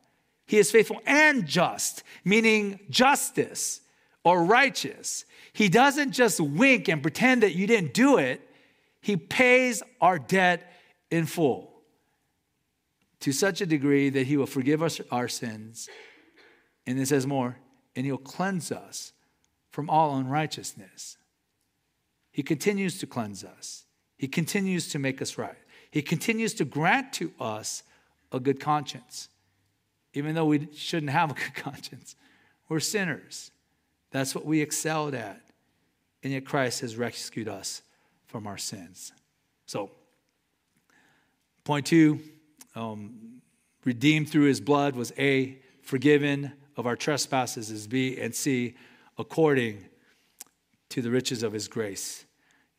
[0.46, 3.80] He is faithful and just, meaning justice
[4.24, 5.24] or righteous.
[5.58, 8.48] He doesn't just wink and pretend that you didn't do it,
[9.00, 10.72] He pays our debt
[11.10, 11.82] in full
[13.18, 15.88] to such a degree that He will forgive us our sins.
[16.86, 17.56] And it says more,
[17.96, 19.12] and He'll cleanse us
[19.72, 21.16] from all unrighteousness.
[22.30, 23.84] He continues to cleanse us,
[24.16, 25.58] He continues to make us right.
[25.90, 27.82] He continues to grant to us
[28.30, 29.28] a good conscience,
[30.14, 32.14] even though we shouldn't have a good conscience.
[32.68, 33.50] We're sinners.
[34.12, 35.47] That's what we excelled at.
[36.22, 37.82] And yet Christ has rescued us
[38.26, 39.12] from our sins.
[39.66, 39.90] So,
[41.64, 42.20] point two
[42.74, 43.40] um,
[43.84, 48.74] redeemed through his blood was A, forgiven of our trespasses is B, and C,
[49.18, 49.84] according
[50.90, 52.24] to the riches of his grace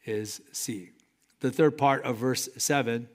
[0.05, 0.91] is C.
[1.41, 3.07] The third part of verse 7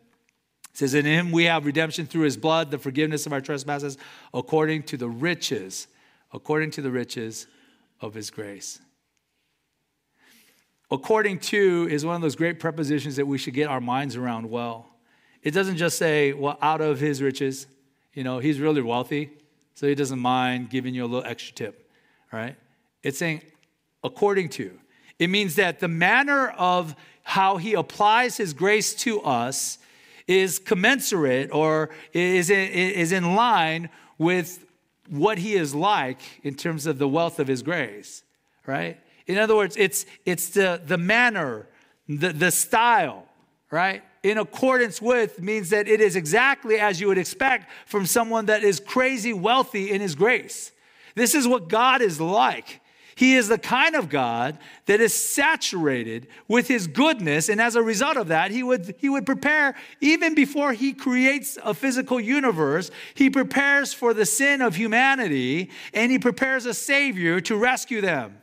[0.72, 3.98] says, In him we have redemption through his blood, the forgiveness of our trespasses,
[4.32, 5.88] according to the riches,
[6.32, 7.46] according to the riches
[8.00, 8.80] of his grace.
[10.90, 14.50] According to is one of those great prepositions that we should get our minds around
[14.50, 14.86] well.
[15.42, 17.66] It doesn't just say, well, out of his riches.
[18.12, 19.30] You know, he's really wealthy,
[19.74, 21.90] so he doesn't mind giving you a little extra tip,
[22.32, 22.56] right?
[23.02, 23.42] It's saying,
[24.02, 24.78] according to.
[25.18, 29.78] It means that the manner of how he applies his grace to us
[30.26, 34.64] is commensurate or is in, is in line with
[35.08, 38.22] what he is like in terms of the wealth of his grace,
[38.66, 38.98] right?
[39.26, 41.66] In other words, it's, it's the, the manner,
[42.08, 43.26] the, the style,
[43.70, 44.02] right?
[44.22, 48.62] In accordance with means that it is exactly as you would expect from someone that
[48.62, 50.72] is crazy wealthy in his grace.
[51.14, 52.80] This is what God is like.
[53.16, 57.48] He is the kind of God that is saturated with his goodness.
[57.48, 61.56] And as a result of that, he would, he would prepare, even before he creates
[61.62, 67.40] a physical universe, he prepares for the sin of humanity and he prepares a savior
[67.42, 68.38] to rescue them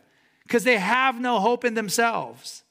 [0.51, 2.63] because they have no hope in themselves.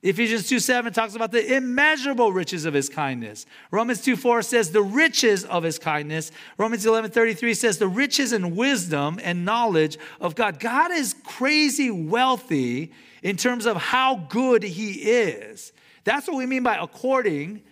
[0.00, 3.46] Ephesians 2 7 talks about the immeasurable riches of his kindness.
[3.72, 6.30] Romans 2 4 says the riches of his kindness.
[6.56, 10.60] Romans 11 33 says the riches and wisdom and knowledge of God.
[10.60, 12.92] God is crazy wealthy
[13.24, 15.72] in terms of how good he is.
[16.04, 17.62] That's what we mean by according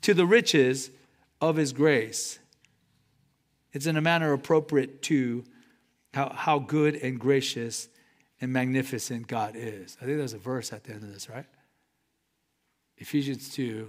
[0.00, 0.90] to the riches
[1.42, 2.38] of his grace.
[3.74, 5.44] It's in a manner appropriate to
[6.14, 7.88] how, how good and gracious
[8.42, 9.96] and magnificent God is.
[10.02, 11.46] I think there's a verse at the end of this, right?
[12.98, 13.88] Ephesians 2,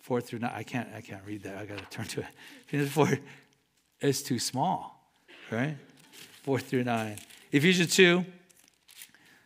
[0.00, 0.50] 4 through 9.
[0.52, 1.58] I can't, I can't read that.
[1.58, 2.26] I got to turn to it.
[2.68, 3.18] Ephesians 4
[4.00, 5.12] is too small,
[5.50, 5.76] right?
[6.42, 7.18] 4 through 9.
[7.52, 8.24] Ephesians 2,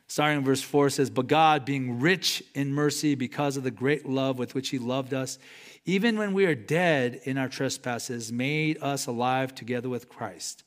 [0.07, 4.09] starting in verse 4, says, But God, being rich in mercy because of the great
[4.09, 5.37] love with which He loved us,
[5.85, 10.63] even when we are dead in our trespasses, made us alive together with Christ.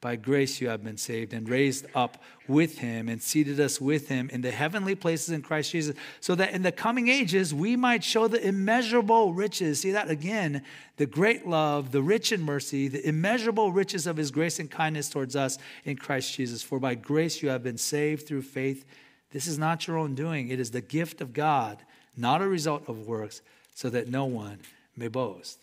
[0.00, 4.08] By grace you have been saved and raised up with him and seated us with
[4.08, 7.76] him in the heavenly places in Christ Jesus, so that in the coming ages we
[7.76, 9.80] might show the immeasurable riches.
[9.80, 10.62] See that again,
[10.96, 15.10] the great love, the rich in mercy, the immeasurable riches of his grace and kindness
[15.10, 16.62] towards us in Christ Jesus.
[16.62, 18.86] For by grace you have been saved through faith.
[19.32, 21.76] This is not your own doing, it is the gift of God,
[22.16, 23.42] not a result of works,
[23.74, 24.60] so that no one
[24.96, 25.58] may boast.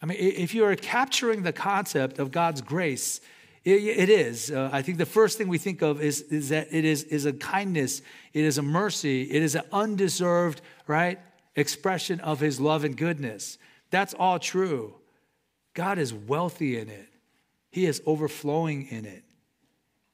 [0.00, 3.20] I mean, if you are capturing the concept of God's grace,
[3.74, 4.50] it is.
[4.52, 7.26] Uh, I think the first thing we think of is, is that it is, is
[7.26, 8.00] a kindness,
[8.32, 11.18] it is a mercy, it is an undeserved, right,
[11.56, 13.58] expression of his love and goodness.
[13.90, 14.94] That's all true.
[15.74, 17.08] God is wealthy in it,
[17.70, 19.24] he is overflowing in it.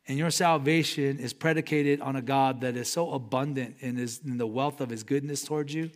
[0.09, 4.37] And your salvation is predicated on a God that is so abundant in, his, in
[4.37, 5.91] the wealth of his goodness towards you,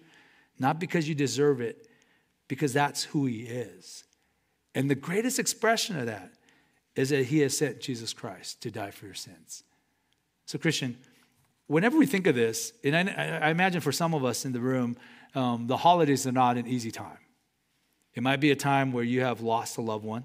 [0.61, 1.89] not because you deserve it,
[2.47, 4.05] because that's who he is.
[4.76, 6.36] And the greatest expression of that
[6.97, 9.62] is that he has sent Jesus Christ to die for your sins.
[10.47, 10.97] So, Christian,
[11.66, 14.61] whenever we think of this, and I, I imagine for some of us in the
[14.61, 14.97] room,
[15.34, 17.18] um, the holidays are not an easy time.
[18.14, 20.24] It might be a time where you have lost a loved one,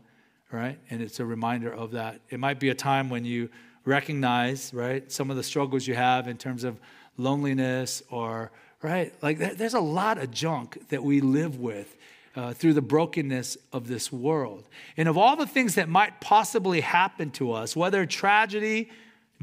[0.52, 0.80] right?
[0.90, 2.22] And it's a reminder of that.
[2.30, 3.50] It might be a time when you
[3.84, 6.80] recognize, right, some of the struggles you have in terms of
[7.18, 8.52] loneliness or,
[8.82, 11.98] right, like there's a lot of junk that we live with
[12.36, 14.68] uh, through the brokenness of this world.
[14.98, 18.90] And of all the things that might possibly happen to us, whether tragedy,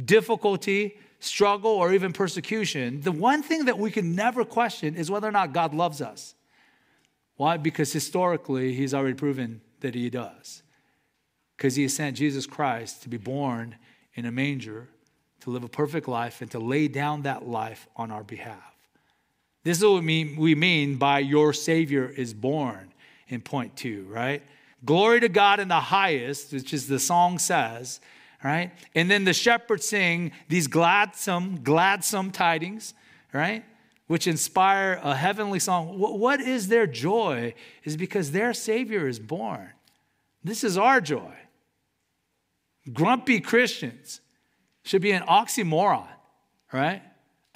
[0.02, 5.28] difficulty, struggle, or even persecution, the one thing that we can never question is whether
[5.28, 6.34] or not God loves us.
[7.36, 7.56] Why?
[7.56, 10.62] Because historically, He's already proven that He does.
[11.56, 13.76] Because He sent Jesus Christ to be born
[14.14, 14.88] in a manger,
[15.40, 18.77] to live a perfect life, and to lay down that life on our behalf.
[19.68, 22.90] This is what we mean by your Savior is born
[23.28, 24.42] in point two, right?
[24.82, 28.00] Glory to God in the highest, which is the song says,
[28.42, 28.72] right?
[28.94, 32.94] And then the shepherds sing these gladsome, gladsome tidings,
[33.34, 33.62] right?
[34.06, 35.98] Which inspire a heavenly song.
[35.98, 37.52] What is their joy?
[37.84, 39.68] Is because their Savior is born.
[40.42, 41.34] This is our joy.
[42.90, 44.22] Grumpy Christians
[44.82, 46.08] should be an oxymoron,
[46.72, 47.02] right?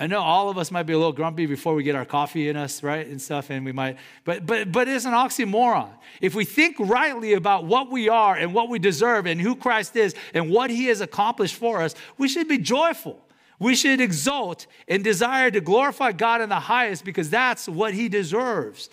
[0.02, 2.48] I know all of us might be a little grumpy before we get our coffee
[2.48, 5.90] in us, right, and stuff, and we might, but but but it's an oxymoron.
[6.20, 9.94] If we think rightly about what we are and what we deserve and who Christ
[9.94, 13.24] is and what He has accomplished for us, we should be joyful.
[13.60, 18.08] We should exult and desire to glorify God in the highest because that's what He
[18.08, 18.90] deserves.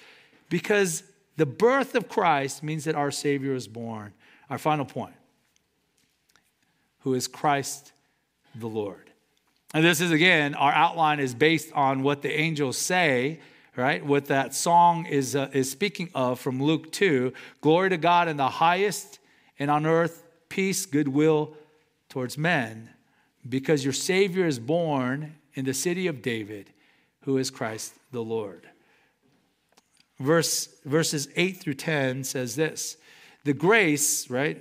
[0.48, 1.02] Because
[1.38, 4.14] the birth of Christ means that our Savior is born.
[4.48, 5.16] Our final point
[7.00, 7.94] who is Christ
[8.54, 9.09] the Lord.
[9.74, 13.40] And this is again, our outline is based on what the angels say,
[13.76, 14.04] right?
[14.04, 18.38] What that song is, uh, is speaking of from Luke 2 Glory to God in
[18.38, 19.20] the highest,
[19.60, 21.54] and on earth, peace, goodwill
[22.10, 22.90] towards men,
[23.48, 26.72] because your Savior is born in the city of David,
[27.22, 28.68] who is Christ the Lord.
[30.20, 32.98] Verse, verses 8 through 10 says this
[33.46, 34.58] the grace, right?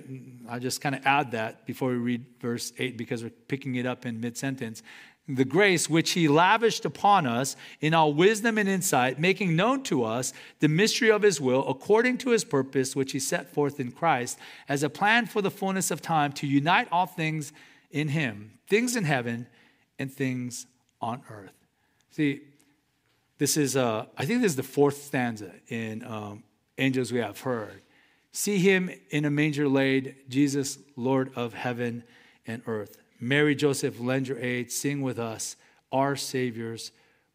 [0.49, 3.85] I'll just kind of add that before we read verse 8 because we're picking it
[3.85, 4.81] up in mid sentence.
[5.27, 10.03] The grace which he lavished upon us in all wisdom and insight, making known to
[10.03, 13.91] us the mystery of his will according to his purpose, which he set forth in
[13.91, 17.53] Christ as a plan for the fullness of time to unite all things
[17.91, 19.45] in him, things in heaven
[19.99, 20.65] and things
[20.99, 21.53] on earth.
[22.11, 22.41] See,
[23.37, 26.43] this is, uh, I think this is the fourth stanza in um,
[26.77, 27.81] Angels We Have Heard.
[28.31, 32.03] See him in a manger laid, Jesus, Lord of heaven
[32.45, 32.97] and earth.
[33.19, 35.55] Mary, Joseph, lend your aid, sing with us
[35.91, 36.91] our Savior's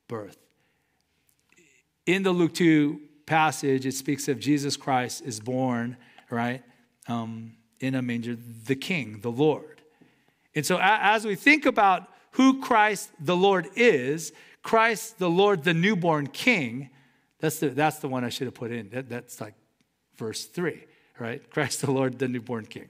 [0.09, 0.39] birth.
[2.07, 5.97] In the Luke 2 passage, it speaks of Jesus Christ is born,
[6.31, 6.63] right,
[7.09, 8.37] um, in a manger,
[8.67, 9.83] the King, the Lord.
[10.55, 14.33] And so as we think about who Christ the Lord is,
[14.63, 16.91] Christ the Lord, the newborn King,
[17.41, 18.89] that's the, that's the one I should have put in.
[18.91, 19.55] That, that's like
[20.17, 20.85] verse 3,
[21.19, 21.49] right?
[21.51, 22.89] Christ the Lord, the newborn king.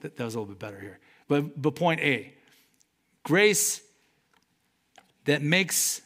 [0.00, 0.98] That, that was a little bit better here.
[1.28, 2.34] But, but point A
[3.22, 3.80] grace
[5.24, 6.02] that makes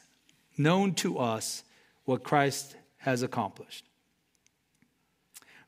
[0.59, 1.65] known to us
[2.05, 3.85] what Christ has accomplished.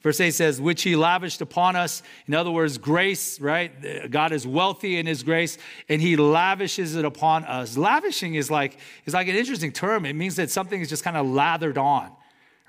[0.01, 2.03] Verse 8 says, which he lavished upon us.
[2.29, 4.11] In other words, grace, right?
[4.11, 7.77] God is wealthy in his grace and he lavishes it upon us.
[7.77, 10.07] Lavishing is like, is like an interesting term.
[10.07, 12.13] It means that something is just kind of lathered on,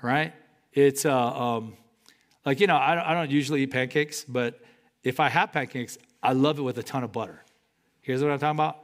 [0.02, 0.32] right?
[0.72, 1.76] It's, uh, um,
[2.44, 4.60] like, you know, I don't, I don't usually eat pancakes, but
[5.02, 7.44] if I have pancakes, I love it with a ton of butter.
[8.02, 8.78] Here's what I'm talking about.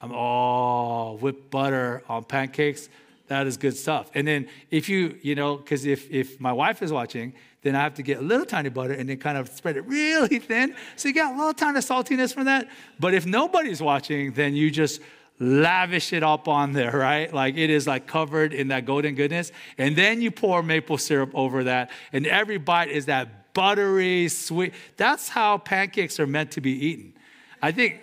[0.00, 2.88] I'm oh, whipped butter on pancakes.
[3.28, 4.10] That is good stuff.
[4.14, 7.80] And then if you, you know, because if if my wife is watching, then I
[7.82, 10.74] have to get a little tiny butter and then kind of spread it really thin.
[10.96, 12.68] So you got a little tiny saltiness from that.
[12.98, 15.00] But if nobody's watching, then you just
[15.40, 17.32] lavish it up on there, right?
[17.32, 19.50] Like it is like covered in that golden goodness.
[19.78, 24.74] And then you pour maple syrup over that, and every bite is that buttery, sweet.
[24.96, 27.14] That's how pancakes are meant to be eaten.
[27.62, 28.00] I think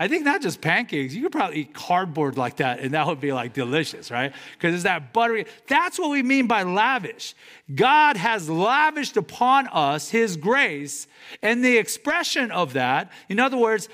[0.00, 3.20] I think not just pancakes, you could probably eat cardboard like that and that would
[3.20, 4.32] be like delicious, right?
[4.54, 5.44] Because it's that buttery.
[5.68, 7.34] That's what we mean by lavish.
[7.74, 11.06] God has lavished upon us his grace
[11.42, 13.90] and the expression of that, in other words,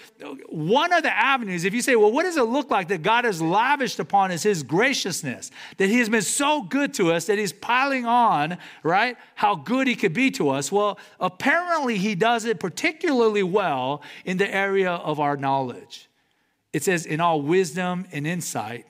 [0.49, 3.25] one of the avenues, if you say, well, what does it look like that God
[3.25, 7.37] has lavished upon us his graciousness, that he has been so good to us, that
[7.37, 10.71] he's piling on, right, how good he could be to us?
[10.71, 15.96] Well, apparently he does it particularly well in the area of our knowledge.
[16.73, 18.87] It says, in all wisdom and insight,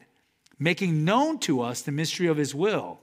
[0.59, 3.01] making known to us the mystery of his will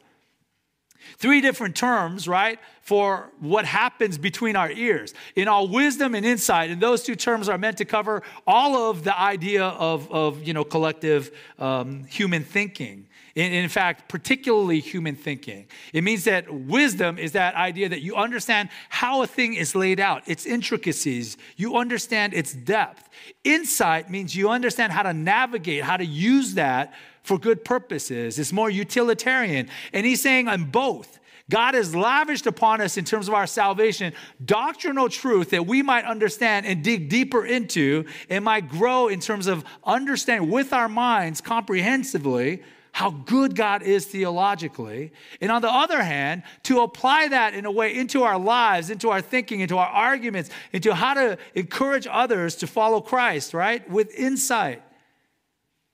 [1.18, 5.14] Three different terms, right, for what happens between our ears.
[5.36, 9.04] In all wisdom and insight, and those two terms are meant to cover all of
[9.04, 13.08] the idea of, of you know, collective um, human thinking.
[13.36, 15.66] In, fact, particularly human thinking.
[15.92, 20.00] It means that wisdom is that idea that you understand how a thing is laid
[20.00, 23.10] out, its intricacies, you understand its depth.
[23.44, 28.38] Insight means you understand how to navigate, how to use that for good purposes.
[28.38, 29.68] It's more utilitarian.
[29.94, 31.20] And he's saying on both.
[31.50, 34.14] God has lavished upon us in terms of our salvation
[34.46, 39.48] doctrinal truth that we might understand and dig deeper into and might grow in terms
[39.48, 42.62] of understanding with our minds comprehensively
[42.94, 45.12] how good God is theologically.
[45.42, 49.10] And on the other hand, to apply that in a way into our lives, into
[49.10, 53.88] our thinking, into our arguments, into how to encourage others to follow Christ, right?
[53.90, 54.84] With insight.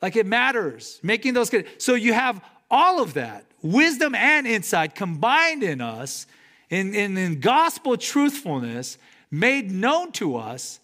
[0.01, 1.49] Like it matters, making those.
[1.77, 6.27] So you have all of that wisdom and insight combined in us
[6.69, 8.97] in, in, in gospel truthfulness
[9.31, 10.81] made known to us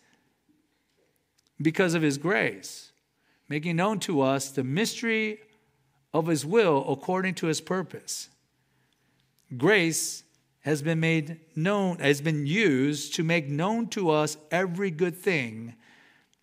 [1.62, 2.92] because of his grace,
[3.50, 5.40] making known to us the mystery
[6.16, 8.30] of his will according to his purpose.
[9.58, 10.24] Grace
[10.62, 15.76] has been made known, has been used to make known to us every good thing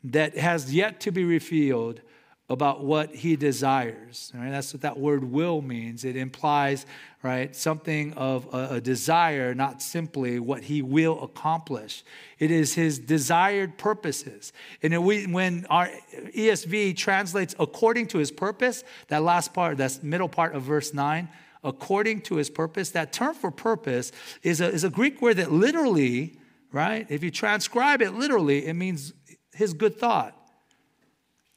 [0.05, 2.03] that has yet to be revealed
[2.51, 4.31] about what he desires.
[4.35, 4.51] Right?
[4.51, 6.05] That's what that word will means.
[6.05, 6.85] It implies,
[7.23, 12.03] right, something of a, a, desire, not simply what he will accomplish.
[12.39, 14.53] It is his desired purposes.
[14.83, 15.89] And we, when our
[16.37, 21.29] ESV translates according to his purpose, that last part, that middle part of verse 9,
[21.63, 24.11] according to his purpose, that term for purpose
[24.43, 26.39] is a, is a Greek word that literally,
[26.73, 29.13] right, if you transcribe it literally, it means
[29.53, 30.37] his good thought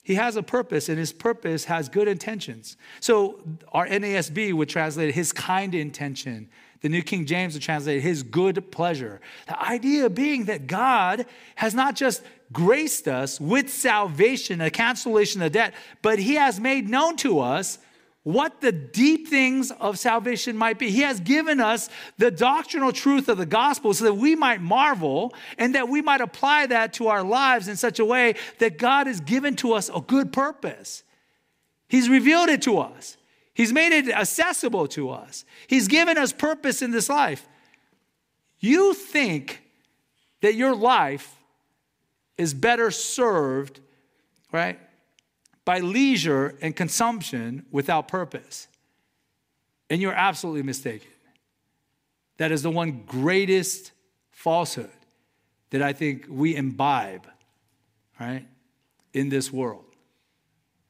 [0.06, 2.78] he has a purpose, and his purpose has good intentions.
[2.99, 3.39] So
[3.72, 6.47] our NASB would translate his kind intention.
[6.82, 9.20] The New King James would translate his good pleasure.
[9.47, 11.26] The idea being that God
[11.56, 12.22] has not just
[12.53, 17.80] graced us with salvation, a cancellation of debt, but he has made known to us
[18.26, 20.89] what the deep things of salvation might be.
[20.89, 25.32] He has given us the doctrinal truth of the gospel so that we might marvel
[25.59, 29.05] and that we might apply that to our lives in such a way that God
[29.05, 31.03] has given to us a good purpose.
[31.88, 33.15] He's revealed it to us,
[33.53, 37.47] He's made it accessible to us, He's given us purpose in this life.
[38.59, 39.61] You think
[40.41, 41.32] that your life
[42.39, 43.82] is better served,
[44.51, 44.80] right?
[45.66, 48.68] By leisure and consumption without purpose.
[49.89, 51.11] And you're absolutely mistaken.
[52.38, 53.91] That is the one greatest
[54.32, 54.89] falsehood
[55.72, 57.28] that I think we imbibe,
[58.20, 58.45] right,
[59.13, 59.86] in this world.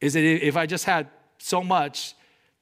[0.02, 1.08] Is that if I just had
[1.38, 2.14] so much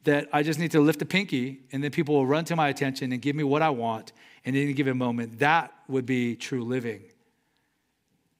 [0.04, 2.68] that I just need to lift a pinky and then people will run to my
[2.70, 4.12] attention and give me what I want
[4.44, 7.04] in any given moment, that would be true living.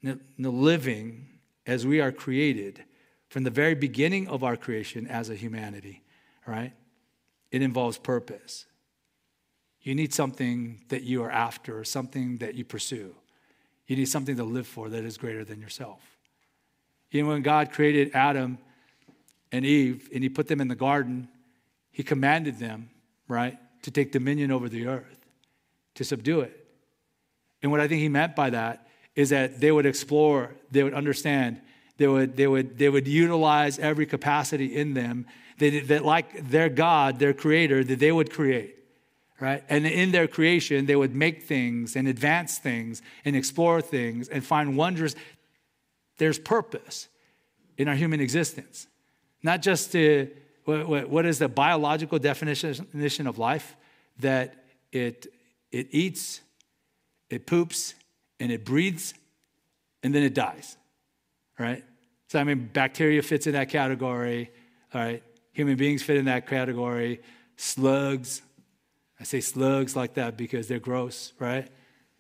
[0.04, 1.30] The living
[1.66, 2.84] as we are created
[3.34, 6.04] from the very beginning of our creation as a humanity,
[6.46, 6.72] right?
[7.50, 8.68] It involves purpose.
[9.82, 13.16] You need something that you are after, something that you pursue.
[13.88, 16.00] You need something to live for that is greater than yourself.
[17.12, 18.60] Even when God created Adam
[19.52, 21.28] and Eve and he put them in the garden,
[21.90, 22.92] he commanded them,
[23.28, 25.26] right, to take dominion over the earth,
[25.96, 26.68] to subdue it.
[27.64, 30.94] And what I think he meant by that is that they would explore, they would
[30.94, 31.62] understand,
[32.04, 35.26] they would, they would, they would utilize every capacity in them
[35.60, 38.76] that, that, like their God, their creator, that they would create,
[39.40, 39.64] right?
[39.70, 44.44] And in their creation, they would make things and advance things and explore things and
[44.44, 45.16] find wonders.
[46.18, 47.08] There's purpose
[47.78, 48.88] in our human existence,
[49.42, 50.30] not just to,
[50.66, 53.78] what, what is the biological definition of life?
[54.20, 55.28] That it,
[55.72, 56.42] it eats,
[57.30, 57.96] it poops,
[58.42, 59.14] and it breathes,
[60.04, 60.76] and then it dies
[61.58, 61.84] right?
[62.34, 64.50] So, I mean, bacteria fits in that category,
[64.92, 65.22] all right?
[65.52, 67.22] Human beings fit in that category.
[67.58, 68.42] Slugs,
[69.20, 71.70] I say slugs like that because they're gross, right?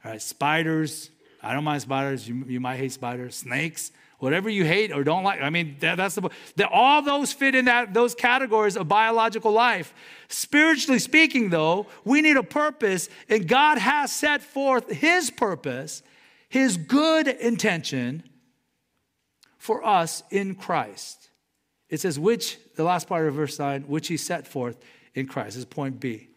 [0.05, 1.09] All right, spiders,
[1.41, 2.29] I don't mind spiders.
[2.29, 3.37] You, you might hate spiders.
[3.37, 5.41] Snakes, whatever you hate or don't like.
[5.41, 9.51] I mean, that, that's the that all those fit in that those categories of biological
[9.51, 9.95] life.
[10.27, 16.03] Spiritually speaking, though, we need a purpose, and God has set forth His purpose,
[16.49, 18.21] His good intention
[19.63, 21.29] for us in Christ.
[21.87, 24.75] It says, which, the last part of verse 9, which he set forth
[25.15, 25.51] in Christ.
[25.51, 26.27] This is point B.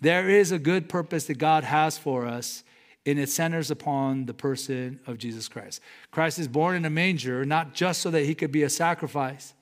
[0.00, 2.62] There is a good purpose that God has for us,
[3.04, 5.80] and it centers upon the person of Jesus Christ.
[6.12, 9.52] Christ is born in a manger, not just so that he could be a sacrifice,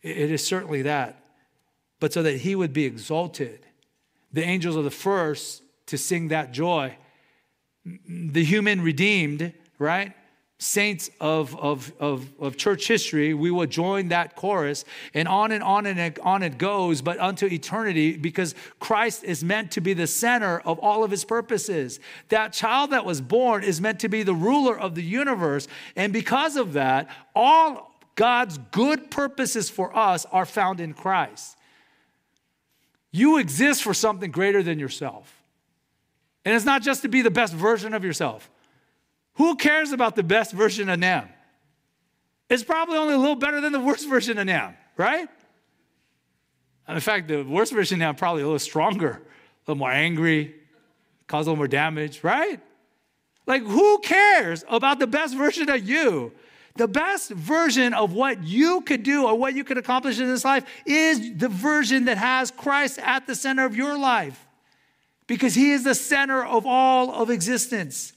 [0.00, 1.22] it is certainly that,
[1.98, 3.66] but so that he would be exalted.
[4.32, 6.96] The angels are the first to sing that joy.
[7.84, 10.14] The human redeemed, right?
[10.60, 14.84] Saints of, of, of, of, church history, we will join that chorus,
[15.14, 19.72] and on and on and on it goes, but unto eternity, because Christ is meant
[19.72, 21.98] to be the center of all of his purposes.
[22.28, 26.12] That child that was born is meant to be the ruler of the universe, and
[26.12, 31.56] because of that, all God's good purposes for us are found in Christ.
[33.12, 35.42] You exist for something greater than yourself.
[36.44, 38.50] And it's not just to be the best version of yourself.
[39.40, 41.26] Who cares about the best version of Nam?
[42.50, 45.30] It's probably only a little better than the worst version of Nam, right?
[46.86, 49.20] And In fact, the worst version of Nam probably a little stronger, a
[49.66, 50.54] little more angry,
[51.26, 52.60] cause a little more damage, right?
[53.46, 56.32] Like, who cares about the best version of you?
[56.76, 60.44] The best version of what you could do or what you could accomplish in this
[60.44, 64.46] life is the version that has Christ at the center of your life
[65.26, 68.12] because he is the center of all of existence.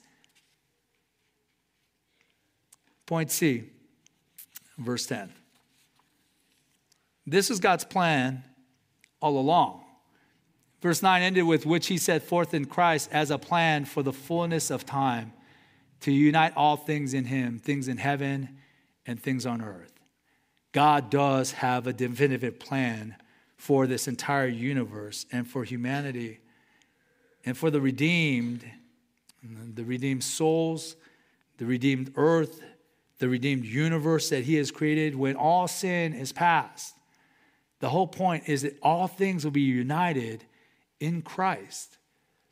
[3.06, 3.64] Point C,
[4.78, 5.32] verse 10.
[7.26, 8.43] This is God's plan
[9.22, 9.84] all along.
[10.82, 14.12] Verse 9 ended with which he set forth in Christ as a plan for the
[14.12, 15.32] fullness of time
[16.01, 18.58] to unite all things in him, things in heaven
[19.06, 19.93] and things on earth.
[20.74, 23.16] God does have a definitive plan
[23.56, 26.39] for this entire universe and for humanity
[27.45, 28.66] and for the redeemed,
[29.41, 30.97] the redeemed souls,
[31.58, 32.62] the redeemed earth,
[33.24, 36.93] the redeemed universe that he has created when all sin is past.
[37.80, 40.43] The whole point is that all things will be united
[40.99, 41.97] in Christ.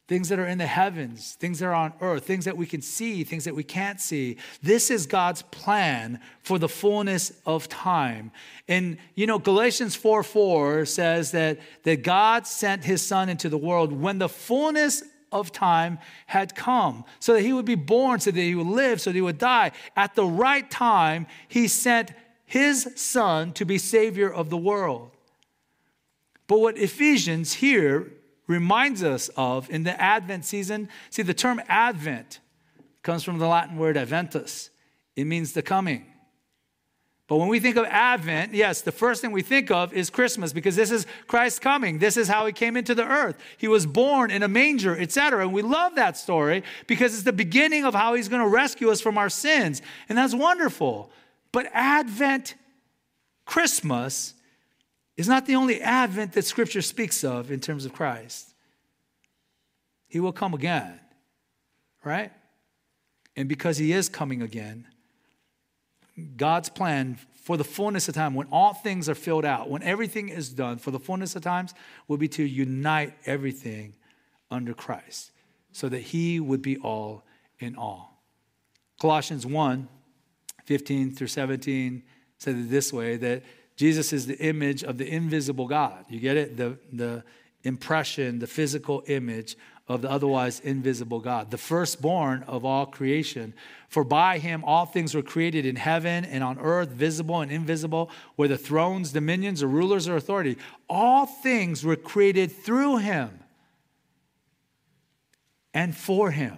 [0.07, 2.81] Things that are in the heavens, things that are on earth, things that we can
[2.81, 4.37] see, things that we can't see.
[4.63, 8.31] This is God's plan for the fullness of time.
[8.69, 13.57] And, you know, Galatians 4 4 says that, that God sent his son into the
[13.57, 18.31] world when the fullness of time had come, so that he would be born, so
[18.31, 19.71] that he would live, so that he would die.
[19.95, 22.11] At the right time, he sent
[22.45, 25.11] his son to be savior of the world.
[26.47, 28.11] But what Ephesians here
[28.47, 30.89] reminds us of in the Advent season.
[31.09, 32.41] See, the term Advent
[33.01, 34.69] comes from the Latin word adventus,
[35.15, 36.10] it means the coming.
[37.31, 40.51] But when we think of Advent, yes, the first thing we think of is Christmas
[40.51, 41.99] because this is Christ coming.
[41.99, 43.37] This is how he came into the earth.
[43.57, 45.43] He was born in a manger, etc.
[45.43, 48.89] And we love that story because it's the beginning of how he's going to rescue
[48.89, 49.81] us from our sins.
[50.09, 51.09] And that's wonderful.
[51.53, 52.55] But Advent,
[53.45, 54.33] Christmas,
[55.15, 58.49] is not the only advent that scripture speaks of in terms of Christ.
[60.09, 60.99] He will come again,
[62.03, 62.33] right?
[63.37, 64.85] And because he is coming again,
[66.37, 70.29] God's plan for the fullness of time, when all things are filled out, when everything
[70.29, 71.73] is done, for the fullness of times,
[72.07, 73.95] will be to unite everything
[74.51, 75.31] under Christ
[75.71, 77.23] so that he would be all
[77.59, 78.23] in all.
[78.99, 79.87] Colossians 1
[80.65, 82.03] 15 through 17
[82.37, 83.43] said it this way that
[83.75, 86.05] Jesus is the image of the invisible God.
[86.07, 86.55] You get it?
[86.55, 87.23] The, the
[87.63, 89.57] impression, the physical image
[89.93, 93.53] of the otherwise invisible God, the firstborn of all creation.
[93.89, 98.09] For by him all things were created in heaven and on earth, visible and invisible,
[98.37, 100.57] whether thrones, dominions, or rulers or authority.
[100.89, 103.39] All things were created through him
[105.73, 106.57] and for him.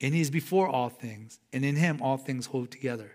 [0.00, 3.12] And he is before all things, and in him all things hold together.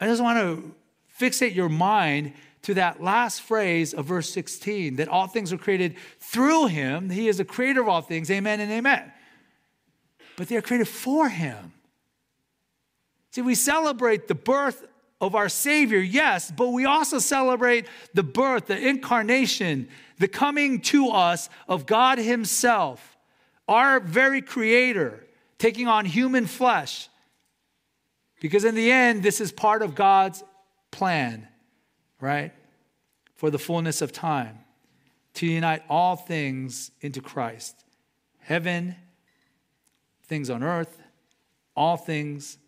[0.00, 0.74] I just want to
[1.18, 2.32] fixate your mind
[2.64, 7.10] to that last phrase of verse 16 that all things were created through him.
[7.10, 8.30] He is the creator of all things.
[8.30, 9.12] Amen and amen.
[10.36, 11.72] But they are created for him.
[13.30, 14.84] See, we celebrate the birth
[15.20, 19.88] of our Savior, yes, but we also celebrate the birth, the incarnation,
[20.18, 23.16] the coming to us of God Himself,
[23.66, 25.26] our very Creator,
[25.58, 27.08] taking on human flesh.
[28.40, 30.44] Because in the end, this is part of God's
[30.90, 31.48] plan,
[32.24, 32.52] right?
[33.34, 34.60] For the fullness of time,
[35.34, 37.84] to unite all things into Christ
[38.38, 38.94] heaven,
[40.26, 41.00] things on earth,
[41.74, 42.58] all things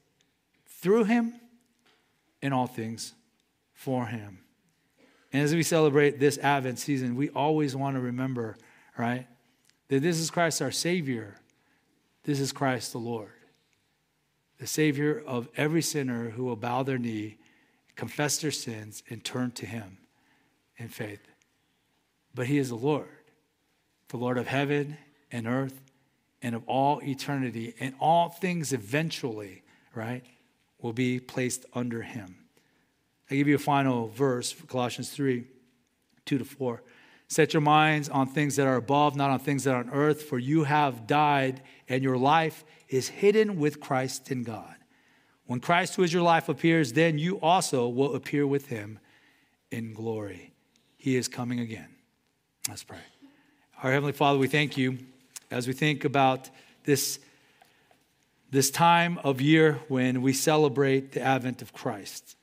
[0.66, 1.34] through him,
[2.40, 3.14] and all things
[3.74, 4.38] for him.
[5.32, 8.56] And as we celebrate this Advent season, we always want to remember,
[8.96, 9.26] right,
[9.88, 11.36] that this is Christ our Savior.
[12.24, 13.32] This is Christ the Lord,
[14.58, 17.36] the Savior of every sinner who will bow their knee
[17.96, 19.98] confess their sins, and turn to Him
[20.76, 21.26] in faith.
[22.34, 23.08] But He is the Lord,
[24.08, 24.98] the Lord of heaven
[25.32, 25.80] and earth
[26.42, 29.62] and of all eternity, and all things eventually,
[29.94, 30.24] right,
[30.80, 32.36] will be placed under Him.
[33.30, 35.44] I give you a final verse Colossians 3
[36.26, 36.82] 2 to 4.
[37.28, 40.22] Set your minds on things that are above, not on things that are on earth,
[40.22, 44.74] for you have died, and your life is hidden with Christ in God.
[45.46, 48.98] When Christ, who is your life, appears, then you also will appear with him
[49.70, 50.52] in glory.
[50.96, 51.88] He is coming again.
[52.68, 52.98] Let's pray.
[53.82, 54.98] Our Heavenly Father, we thank you
[55.50, 56.50] as we think about
[56.84, 57.20] this,
[58.50, 62.36] this time of year when we celebrate the advent of Christ.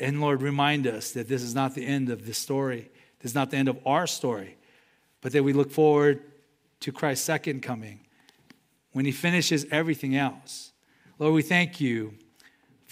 [0.00, 2.90] And Lord, remind us that this is not the end of this story.
[3.20, 4.56] This is not the end of our story,
[5.20, 6.22] but that we look forward
[6.80, 8.00] to Christ's second coming
[8.92, 10.72] when he finishes everything else.
[11.18, 12.14] Lord, we thank you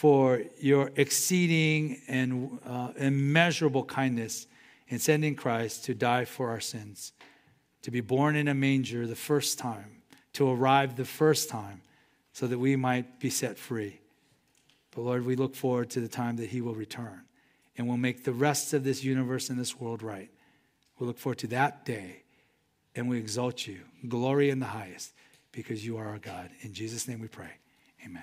[0.05, 4.47] for your exceeding and uh, immeasurable kindness
[4.89, 7.15] in sending Christ to die for our sins,
[7.81, 10.03] to be born in a manger the first time,
[10.35, 11.81] to arrive the first time,
[12.35, 13.99] so that we might be set free.
[14.95, 17.23] But Lord, we look forward to the time that he will return
[17.79, 20.29] and will make the rest of this universe and this world right.
[20.99, 22.25] We look forward to that day
[22.95, 23.81] and we exalt you.
[24.07, 25.15] Glory in the highest
[25.51, 26.51] because you are our God.
[26.61, 27.53] In Jesus' name we pray.